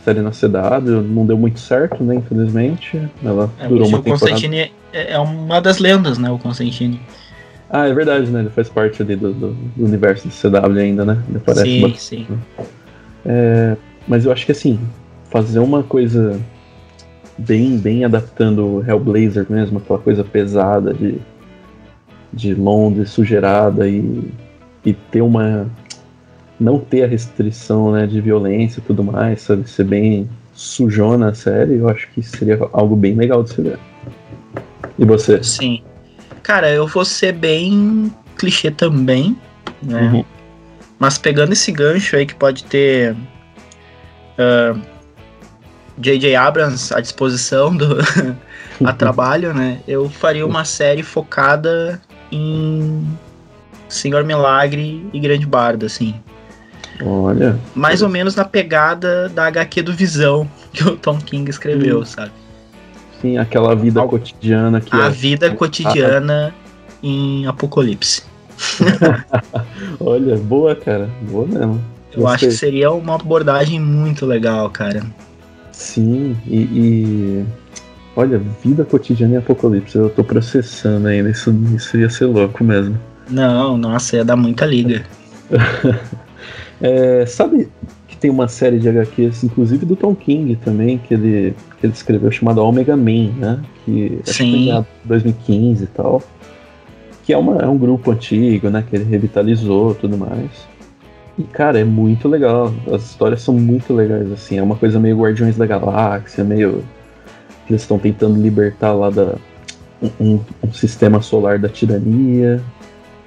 série 0.03 0.21
na 0.21 0.31
CW 0.31 1.01
não 1.03 1.25
deu 1.25 1.37
muito 1.37 1.59
certo, 1.59 2.03
né? 2.03 2.15
Infelizmente. 2.15 3.01
Ela 3.23 3.49
É, 3.59 3.67
durou 3.67 3.87
uma 3.87 3.97
o 3.99 4.01
temporada. 4.01 4.31
Constantine 4.31 4.57
é 4.59 4.71
é 4.93 5.19
uma 5.19 5.59
das 5.61 5.79
lendas, 5.79 6.17
né? 6.17 6.29
O 6.31 6.37
Constantine. 6.39 7.01
Ah, 7.77 7.87
é 7.89 7.93
verdade, 7.93 8.31
né? 8.31 8.39
Ele 8.39 8.49
faz 8.49 8.69
parte 8.69 9.01
ali 9.01 9.17
do, 9.17 9.33
do- 9.33 9.51
do 9.75 9.85
universo 9.85 10.29
do 10.29 10.33
CW 10.33 10.79
ainda, 10.79 11.03
né? 11.03 11.21
Ele 11.27 11.37
aparece 11.39 11.69
Sim, 11.69 11.81
bastante. 11.81 12.01
sim. 12.01 12.27
Mas 14.07 14.23
eu 14.25 14.31
acho 14.31 14.45
que 14.45 14.53
assim, 14.53 14.79
fazer 15.29 15.59
uma 15.59 15.83
coisa 15.83 16.39
bem, 17.37 17.77
bem 17.77 18.05
adaptando 18.05 18.65
o 18.77 18.85
Hellblazer 18.87 19.45
mesmo, 19.49 19.79
aquela 19.79 19.99
coisa 19.99 20.23
pesada 20.23 20.93
de, 20.93 21.19
de 22.31 22.53
Londres 22.55 23.09
sugerada 23.09 23.89
e, 23.89 24.23
e 24.85 24.93
ter 24.93 25.21
uma. 25.21 25.67
não 26.57 26.79
ter 26.79 27.03
a 27.03 27.07
restrição 27.07 27.91
né, 27.91 28.07
de 28.07 28.21
violência 28.21 28.79
e 28.79 28.83
tudo 28.83 29.03
mais, 29.03 29.41
sabe? 29.41 29.69
Ser 29.69 29.83
bem 29.83 30.29
sujona 30.53 31.27
a 31.31 31.33
série, 31.33 31.73
eu 31.75 31.89
acho 31.89 32.07
que 32.13 32.23
seria 32.23 32.57
algo 32.71 32.95
bem 32.95 33.15
legal 33.15 33.43
de 33.43 33.49
se 33.49 33.61
ver. 33.61 33.79
E 34.97 35.03
você? 35.03 35.43
Sim. 35.43 35.83
Cara, 36.45 36.69
eu 36.69 36.85
vou 36.85 37.03
ser 37.03 37.31
bem 37.31 38.13
clichê 38.37 38.69
também, 38.69 39.35
né? 39.81 40.01
Uhum. 40.13 40.25
Mas 40.99 41.17
pegando 41.17 41.53
esse 41.53 41.71
gancho 41.71 42.15
aí 42.15 42.23
que 42.23 42.35
pode 42.35 42.63
ter 42.65 43.15
ah, 44.37 44.75
J.J. 45.97 46.35
Abrams 46.35 46.93
à 46.93 46.99
disposição 47.01 47.75
do 47.75 47.97
a 48.85 48.93
trabalho, 48.93 49.55
né? 49.55 49.79
Eu 49.87 50.07
faria 50.07 50.45
uma 50.45 50.63
série 50.65 51.01
focada 51.01 51.99
em 52.31 53.03
Senhor 53.89 54.23
Milagre 54.23 55.03
e 55.11 55.19
Grande 55.19 55.47
Bardo, 55.47 55.87
assim. 55.87 56.13
Olha, 57.01 57.59
Mais 57.73 58.03
ou 58.03 58.07
menos 58.07 58.35
na 58.35 58.45
pegada 58.45 59.27
da 59.29 59.47
HQ 59.47 59.81
do 59.81 59.93
Visão 59.93 60.47
que 60.71 60.83
o 60.83 60.95
Tom 60.95 61.17
King 61.17 61.49
escreveu, 61.49 62.01
Hum. 62.01 62.05
sabe? 62.05 62.31
Sim, 63.21 63.37
aquela 63.37 63.75
vida 63.75 64.01
cotidiana 64.05 64.79
que 64.81 64.95
A 64.95 65.05
é- 65.05 65.09
vida 65.09 65.49
cotidiana 65.51 66.53
em 67.01 67.45
Apocalipse. 67.47 68.23
Olha, 69.99 70.37
boa, 70.37 70.75
cara. 70.75 71.09
Boa 71.29 71.45
mesmo. 71.45 71.83
Eu 72.15 72.27
acho 72.27 72.45
que 72.45 72.51
seria 72.51 72.91
uma 72.91 73.15
abordagem 73.15 73.79
muito 73.79 74.25
legal, 74.25 74.69
cara. 74.69 75.03
Sim, 75.71 76.37
e, 76.47 76.57
e- 76.61 77.45
Olha, 78.15 78.41
vida 78.63 78.85
cotidiana 78.85 79.33
e 79.33 79.37
apocalipse. 79.37 79.97
Eu 79.97 80.09
tô 80.09 80.23
processando 80.23 81.07
ainda. 81.09 81.29
Isso, 81.29 81.53
isso 81.75 81.97
ia 81.97 82.09
ser 82.09 82.25
louco 82.27 82.63
mesmo. 82.63 82.97
Não, 83.29 83.77
nossa, 83.77 84.15
ia 84.15 84.23
dar 84.25 84.35
muita 84.37 84.65
liga. 84.65 85.03
É, 86.81 87.25
sabe 87.25 87.69
tem 88.25 88.31
uma 88.31 88.47
série 88.47 88.79
de 88.79 88.89
HQs, 88.89 89.43
inclusive 89.43 89.85
do 89.85 89.95
Tom 89.95 90.15
King 90.15 90.55
também, 90.55 90.97
que 90.97 91.13
ele, 91.13 91.53
que 91.79 91.85
ele 91.85 91.93
escreveu, 91.93 92.31
chamada 92.31 92.59
Omega 92.59 92.97
Man, 92.97 93.29
né? 93.37 93.61
Que 93.85 94.17
acho 94.23 94.31
que 94.39 94.43
Sim. 94.43 94.71
foi 94.71 94.79
em 94.79 94.85
2015 95.07 95.83
e 95.83 95.87
tal. 95.87 96.23
Que 97.23 97.33
é, 97.33 97.37
uma, 97.37 97.57
é 97.59 97.67
um 97.67 97.77
grupo 97.77 98.09
antigo, 98.09 98.71
né? 98.71 98.83
Que 98.89 98.95
ele 98.95 99.03
revitalizou 99.03 99.91
e 99.91 99.95
tudo 99.95 100.17
mais. 100.17 100.49
E, 101.37 101.43
cara, 101.43 101.79
é 101.79 101.83
muito 101.83 102.27
legal. 102.27 102.73
As 102.91 103.03
histórias 103.11 103.43
são 103.43 103.53
muito 103.53 103.93
legais, 103.93 104.31
assim. 104.31 104.57
É 104.57 104.63
uma 104.63 104.75
coisa 104.75 104.99
meio 104.99 105.19
Guardiões 105.19 105.55
da 105.55 105.67
Galáxia, 105.67 106.43
meio. 106.43 106.83
que 107.67 107.73
Eles 107.73 107.83
estão 107.83 107.99
tentando 107.99 108.41
libertar 108.41 108.93
lá 108.93 109.11
da. 109.11 109.35
Um, 110.01 110.09
um- 110.33 110.39
um 110.63 110.73
sistema 110.73 111.21
solar 111.21 111.59
da 111.59 111.69
tirania. 111.69 112.59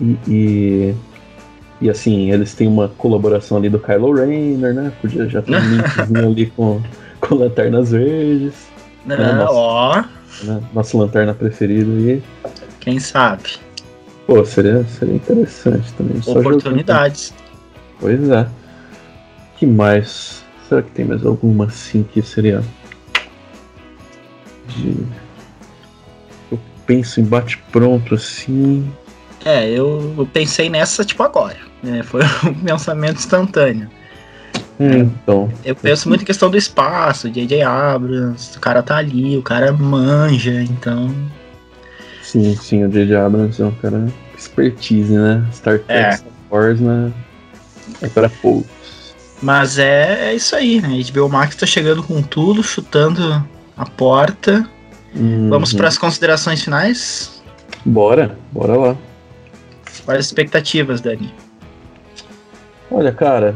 E, 0.00 0.16
e, 0.26 0.94
e, 1.80 1.88
assim, 1.88 2.32
eles 2.32 2.54
têm 2.54 2.66
uma 2.66 2.88
colaboração 2.88 3.56
ali 3.56 3.68
do 3.68 3.78
Kylo 3.78 4.14
Rayner, 4.14 4.74
né? 4.74 4.92
Podia 5.00 5.28
já 5.28 5.40
ter 5.42 5.56
um 5.56 5.60
linkzinho 5.76 6.26
ali 6.26 6.46
com, 6.46 6.82
com 7.20 7.34
lanternas 7.36 7.92
verdes. 7.92 8.66
Né, 9.06 9.16
nossa. 9.16 9.52
ó, 9.52 10.04
Né? 10.44 10.62
Nossa 10.74 10.98
lanterna 10.98 11.34
preferida 11.34 11.90
aí. 11.90 12.22
quem 12.80 12.98
sabe? 12.98 13.58
Pô, 14.26 14.44
seria, 14.44 14.84
seria 14.84 15.14
interessante 15.14 15.90
também. 15.94 16.20
Oportunidades. 16.26 17.32
Pois 17.98 18.28
é. 18.28 18.46
que 19.56 19.66
mais? 19.66 20.44
Será 20.68 20.82
que 20.82 20.90
tem 20.90 21.04
mais 21.06 21.24
alguma 21.24 21.64
assim 21.64 22.02
que 22.02 22.20
seria. 22.20 22.62
De... 24.66 24.94
Eu 26.52 26.60
penso 26.86 27.20
em 27.20 27.24
bate-pronto 27.24 28.14
assim. 28.14 28.92
É, 29.44 29.66
eu, 29.70 30.14
eu 30.18 30.26
pensei 30.26 30.68
nessa 30.68 31.04
tipo 31.04 31.22
agora. 31.22 31.67
Né? 31.82 32.02
Foi 32.02 32.22
um 32.44 32.54
pensamento 32.54 33.16
instantâneo. 33.18 33.88
É, 34.80 34.98
então. 34.98 35.52
Eu 35.64 35.74
penso 35.74 36.08
muito 36.08 36.22
em 36.22 36.24
questão 36.24 36.48
do 36.50 36.56
espaço, 36.56 37.28
J.J. 37.28 37.62
Abrams, 37.62 38.56
o 38.56 38.60
cara 38.60 38.82
tá 38.82 38.96
ali, 38.96 39.36
o 39.36 39.42
cara 39.42 39.72
manja, 39.72 40.62
então. 40.62 41.12
Sim, 42.22 42.54
sim, 42.56 42.84
o 42.84 42.88
J.J. 42.88 43.16
Abrams 43.16 43.60
é 43.60 43.64
um 43.64 43.72
cara 43.72 44.06
expertise, 44.36 45.12
né? 45.12 45.44
Star 45.52 45.80
Trek, 45.80 45.90
É. 45.90 46.12
Star 46.12 46.30
Wars, 46.50 46.80
né? 46.80 47.12
É 48.00 48.08
para 48.08 48.28
poucos. 48.28 48.70
Mas 49.42 49.78
é, 49.78 50.30
é 50.30 50.34
isso 50.34 50.54
aí, 50.54 50.80
né? 50.80 51.00
HBO 51.12 51.28
Max 51.28 51.56
tá 51.56 51.66
chegando 51.66 52.02
com 52.02 52.22
tudo, 52.22 52.62
chutando 52.62 53.44
a 53.76 53.84
porta. 53.84 54.68
Vamos 55.14 55.72
Uhum. 55.72 55.78
para 55.78 55.88
as 55.88 55.98
considerações 55.98 56.62
finais? 56.62 57.42
Bora, 57.84 58.38
bora 58.52 58.76
lá. 58.76 58.96
Quais 60.04 60.20
as 60.20 60.26
expectativas, 60.26 61.00
Dani? 61.00 61.32
Olha, 62.90 63.12
cara, 63.12 63.54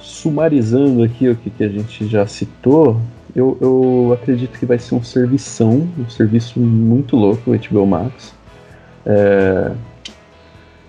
sumarizando 0.00 1.02
aqui 1.02 1.28
o 1.28 1.36
que, 1.36 1.50
que 1.50 1.62
a 1.62 1.68
gente 1.68 2.06
já 2.08 2.26
citou, 2.26 3.00
eu, 3.34 3.56
eu 3.60 4.12
acredito 4.12 4.58
que 4.58 4.66
vai 4.66 4.78
ser 4.78 4.94
um 4.96 5.02
servição, 5.04 5.88
um 5.98 6.08
serviço 6.08 6.58
muito 6.58 7.16
louco, 7.16 7.52
o 7.52 7.56
HBO 7.56 7.86
Max. 7.86 8.34
É, 9.04 9.70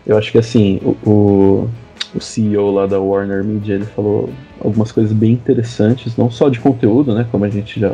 eu 0.07 0.17
acho 0.17 0.31
que 0.31 0.39
assim, 0.39 0.79
o, 0.81 1.09
o, 1.09 1.69
o 2.15 2.21
CEO 2.21 2.71
lá 2.71 2.87
da 2.87 2.99
Warner 2.99 3.43
Media, 3.43 3.75
ele 3.75 3.85
falou 3.85 4.29
algumas 4.59 4.91
coisas 4.91 5.13
bem 5.13 5.33
interessantes, 5.33 6.17
não 6.17 6.31
só 6.31 6.49
de 6.49 6.59
conteúdo, 6.59 7.13
né, 7.13 7.27
como 7.31 7.45
a 7.45 7.49
gente 7.49 7.79
já 7.79 7.91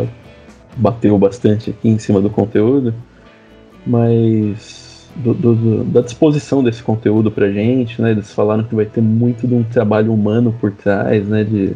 bateu 0.78 1.18
bastante 1.18 1.72
aqui 1.72 1.90
em 1.90 2.00
cima 2.00 2.22
do 2.22 2.30
conteúdo, 2.30 2.94
mas 3.86 4.83
do- 5.16 5.34
do- 5.34 5.84
da 5.84 6.02
disposição 6.02 6.64
desse 6.64 6.82
conteúdo 6.82 7.30
pra 7.32 7.52
gente, 7.52 8.02
né? 8.02 8.12
Eles 8.12 8.32
falaram 8.34 8.64
que 8.64 8.74
vai 8.76 8.86
ter 8.86 9.02
muito 9.02 9.48
de 9.48 9.54
um 9.54 9.64
trabalho 9.64 10.14
humano 10.14 10.54
por 10.60 10.72
trás, 10.72 11.28
né? 11.28 11.44
De 11.44 11.74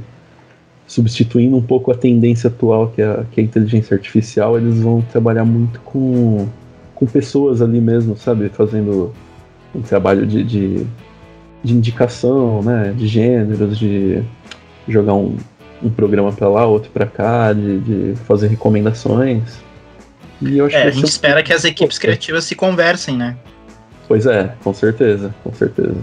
substituindo 0.88 1.56
um 1.58 1.62
pouco 1.62 1.92
a 1.92 1.96
tendência 1.96 2.48
atual 2.48 2.88
que 2.96 3.02
é, 3.02 3.06
a- 3.06 3.24
que 3.32 3.40
é 3.40 3.44
a 3.44 3.46
inteligência 3.46 3.94
artificial, 3.96 4.58
eles 4.58 4.80
vão 4.80 5.02
trabalhar 5.02 5.44
muito 5.44 5.80
com, 5.82 6.48
com 6.96 7.06
pessoas 7.06 7.62
ali 7.62 7.82
mesmo, 7.82 8.16
sabe? 8.18 8.50
Fazendo 8.50 9.12
um 9.76 9.82
trabalho 9.82 10.26
de, 10.26 10.44
de, 10.44 10.86
de 11.64 11.74
indicação, 11.74 12.62
né? 12.64 12.94
De 12.98 13.06
gêneros, 13.08 13.78
de 13.78 14.24
jogar 14.88 15.14
um, 15.14 15.36
um 15.84 15.90
programa 15.90 16.32
pra 16.32 16.48
lá, 16.48 16.66
outro 16.66 16.90
pra 16.92 17.06
cá, 17.06 17.52
de, 17.54 17.80
de 17.80 18.16
fazer 18.22 18.48
recomendações. 18.48 19.62
E 20.42 20.58
eu 20.58 20.66
acho 20.66 20.76
É, 20.76 20.82
que 20.84 20.88
a 20.88 20.92
gente 20.92 21.06
espera 21.06 21.44
que 21.44 21.54
as 21.54 21.64
equipes 21.64 21.98
criativas 21.98 22.44
se 22.46 22.56
conversem, 22.56 23.18
né? 23.18 23.36
Pois 24.08 24.26
é, 24.26 24.54
com 24.64 24.74
certeza, 24.74 25.34
com 25.44 25.54
certeza. 25.54 25.98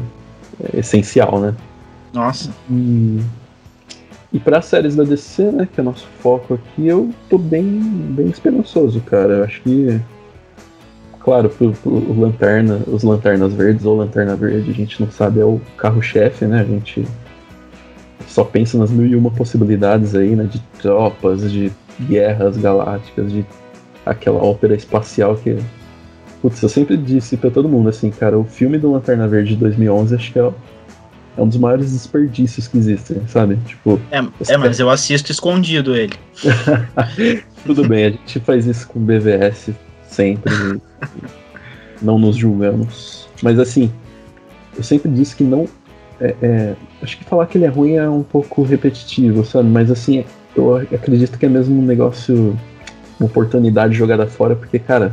É 0.73 0.81
essencial, 0.81 1.41
né? 1.41 1.55
Nossa. 2.13 2.51
E, 2.71 3.21
e 4.33 4.39
para 4.39 4.61
séries 4.61 4.95
da 4.95 5.05
DC, 5.05 5.43
né, 5.51 5.69
que 5.73 5.81
é 5.81 5.83
o 5.83 5.85
nosso 5.85 6.07
foco 6.21 6.55
aqui, 6.55 6.87
eu 6.87 7.11
tô 7.29 7.39
bem, 7.39 7.65
bem 7.65 8.29
esperançoso, 8.29 9.01
cara. 9.01 9.35
Eu 9.35 9.45
acho 9.45 9.63
que 9.63 10.01
claro, 11.25 11.49
pro, 11.49 11.73
pro 11.73 12.21
Lanterna, 12.21 12.81
os 12.87 13.03
Lanternas 13.03 13.55
Verdes 13.55 13.87
ou 13.87 13.97
Lanterna 13.97 14.37
Verde, 14.37 14.71
a 14.71 14.75
gente 14.75 15.01
não 15.01 15.11
sabe, 15.11 15.41
é 15.41 15.45
o 15.45 15.59
carro-chefe, 15.79 16.45
né? 16.45 16.61
A 16.61 16.65
gente 16.65 17.07
só 18.29 18.45
pensa 18.45 18.77
nas 18.77 18.91
mil 18.91 19.07
e 19.07 19.17
uma 19.17 19.31
possibilidades 19.31 20.15
aí, 20.15 20.37
né? 20.37 20.45
De 20.45 20.61
tropas, 20.81 21.51
de 21.51 21.73
guerras 22.03 22.59
galácticas, 22.59 23.33
de 23.33 23.45
aquela 24.05 24.43
ópera 24.43 24.75
espacial 24.75 25.37
que. 25.37 25.59
Putz, 26.43 26.63
eu 26.63 26.69
sempre 26.69 26.97
disse 26.97 27.37
pra 27.37 27.51
todo 27.51 27.69
mundo 27.69 27.89
assim, 27.89 28.11
cara, 28.11 28.39
o 28.39 28.45
filme 28.45 28.79
do 28.79 28.93
Lanterna 28.93 29.27
Verde 29.27 29.55
de 29.55 29.61
2011 29.61 30.15
acho 30.15 30.33
que 30.33 30.39
é, 30.39 30.53
é 31.39 31.43
um 31.43 31.49
dos 31.49 31.57
maiores 31.57 31.93
desperdícios 31.93 32.69
que 32.69 32.77
existem, 32.77 33.27
sabe? 33.29 33.57
Tipo. 33.67 33.99
É, 34.11 34.19
é 34.49 34.57
mas 34.57 34.79
eu 34.79 34.91
assisto 34.91 35.33
escondido 35.33 35.97
ele. 35.97 36.13
Tudo 37.65 37.89
bem, 37.89 38.07
a 38.07 38.11
gente 38.11 38.41
faz 38.41 38.67
isso 38.67 38.87
com 38.89 39.01
BVS 39.01 39.71
sempre. 40.07 40.53
não 42.03 42.19
nos 42.19 42.37
julgamos. 42.37 43.27
Mas 43.43 43.59
assim, 43.59 43.91
eu 44.77 44.83
sempre 44.83 45.11
disse 45.11 45.35
que 45.35 45.45
não. 45.45 45.67
É, 46.21 46.35
é, 46.43 46.75
acho 47.03 47.19
que 47.19 47.25
falar 47.25 47.47
que 47.47 47.59
ele 47.59 47.65
é 47.65 47.69
ruim 47.69 47.95
é 47.95 48.09
um 48.09 48.23
pouco 48.23 48.63
repetitivo, 48.63 49.45
sabe? 49.45 49.69
Mas 49.69 49.91
assim, 49.91 50.25
eu 50.55 50.77
acredito 50.77 51.39
que 51.39 51.47
é 51.47 51.49
mesmo 51.49 51.81
um 51.81 51.85
negócio, 51.85 52.57
uma 53.19 53.27
oportunidade 53.27 53.95
jogada 53.95 54.27
fora, 54.27 54.57
porque, 54.57 54.79
cara, 54.79 55.13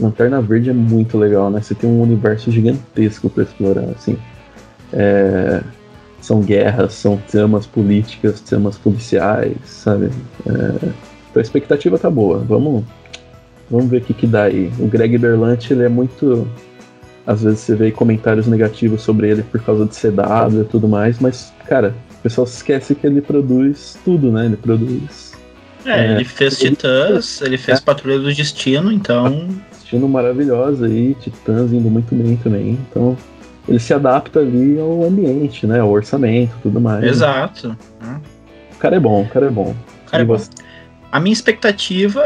Lanterna 0.00 0.40
Verde 0.40 0.70
é 0.70 0.72
muito 0.72 1.18
legal, 1.18 1.50
né? 1.50 1.60
Você 1.60 1.74
tem 1.74 1.88
um 1.88 2.00
universo 2.00 2.50
gigantesco 2.50 3.28
para 3.28 3.42
explorar, 3.42 3.88
assim. 3.90 4.16
É, 4.92 5.60
são 6.20 6.40
guerras, 6.40 6.94
são 6.94 7.16
tramas 7.28 7.66
políticas, 7.66 8.40
tramas 8.40 8.76
policiais, 8.78 9.56
sabe? 9.64 10.10
É, 10.46 10.88
então 11.30 11.36
a 11.36 11.40
expectativa 11.40 11.98
tá 11.98 12.08
boa. 12.08 12.38
Vamos, 12.38 12.84
vamos 13.70 13.88
ver 13.88 13.98
o 13.98 14.00
que, 14.00 14.14
que 14.14 14.26
dá 14.26 14.44
aí. 14.44 14.72
O 14.78 14.86
Greg 14.86 15.18
Berlanti, 15.18 15.72
ele 15.72 15.84
é 15.84 15.88
muito. 15.88 16.46
Às 17.26 17.42
vezes 17.42 17.60
você 17.60 17.74
vê 17.74 17.90
comentários 17.90 18.46
negativos 18.46 19.02
sobre 19.02 19.28
ele 19.28 19.42
por 19.42 19.60
causa 19.62 19.84
de 19.84 19.94
CW 19.94 20.62
e 20.62 20.64
tudo 20.64 20.88
mais, 20.88 21.18
mas, 21.18 21.52
cara, 21.66 21.94
o 22.18 22.22
pessoal 22.22 22.46
esquece 22.46 22.94
que 22.94 23.06
ele 23.06 23.20
produz 23.20 23.98
tudo, 24.02 24.32
né? 24.32 24.46
Ele 24.46 24.56
produz. 24.56 25.27
É, 25.84 25.90
é 25.90 26.12
ele 26.12 26.24
fez. 26.24 26.58
Titãs, 26.58 27.40
ele 27.42 27.56
fez 27.56 27.78
é. 27.78 27.80
Patrulha 27.80 28.18
do 28.18 28.32
Destino, 28.32 28.92
então. 28.92 29.48
Destino 29.70 30.08
maravilhosa 30.08 30.86
aí, 30.86 31.14
Titãs 31.20 31.72
indo 31.72 31.90
muito 31.90 32.14
bem 32.14 32.36
também. 32.36 32.78
Então, 32.88 33.16
ele 33.68 33.78
se 33.78 33.92
adapta 33.92 34.40
ali 34.40 34.78
ao 34.78 35.04
ambiente, 35.04 35.66
né? 35.66 35.80
Ao 35.80 35.90
orçamento 35.90 36.54
tudo 36.62 36.80
mais. 36.80 37.04
Exato. 37.04 37.76
O 38.74 38.78
cara 38.78 38.96
é 38.96 39.00
bom, 39.00 39.22
o 39.22 39.28
cara 39.28 39.46
é 39.46 39.50
bom. 39.50 39.74
O 40.06 40.10
cara 40.10 40.22
é 40.22 40.26
bom. 40.26 40.38
A 41.10 41.18
minha 41.18 41.32
expectativa 41.32 42.22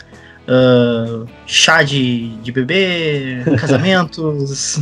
uh, 0.49 1.27
chá 1.47 1.83
de, 1.83 2.29
de 2.37 2.53
bebê, 2.53 3.43
casamentos, 3.59 4.81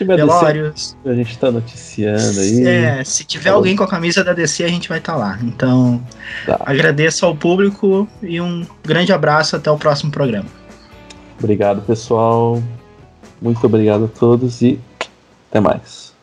velórios. 0.00 0.96
A 1.04 1.14
gente 1.14 1.36
tá 1.38 1.50
noticiando 1.50 2.40
aí. 2.40 2.66
É, 2.66 3.04
se 3.04 3.24
tiver 3.24 3.50
tá 3.50 3.56
alguém 3.56 3.76
com 3.76 3.84
a 3.84 3.88
camisa 3.88 4.24
da 4.24 4.32
DC, 4.32 4.64
a 4.64 4.68
gente 4.68 4.88
vai 4.88 4.98
estar 4.98 5.12
tá 5.12 5.18
lá. 5.18 5.38
Então, 5.42 6.02
tá. 6.44 6.60
agradeço 6.64 7.26
ao 7.26 7.36
público 7.36 8.08
e 8.22 8.40
um 8.40 8.66
grande 8.84 9.12
abraço 9.12 9.56
até 9.56 9.70
o 9.70 9.76
próximo 9.76 10.10
programa. 10.10 10.65
Obrigado, 11.38 11.82
pessoal. 11.82 12.62
Muito 13.40 13.64
obrigado 13.66 14.06
a 14.06 14.08
todos 14.08 14.62
e 14.62 14.80
até 15.50 15.60
mais. 15.60 16.14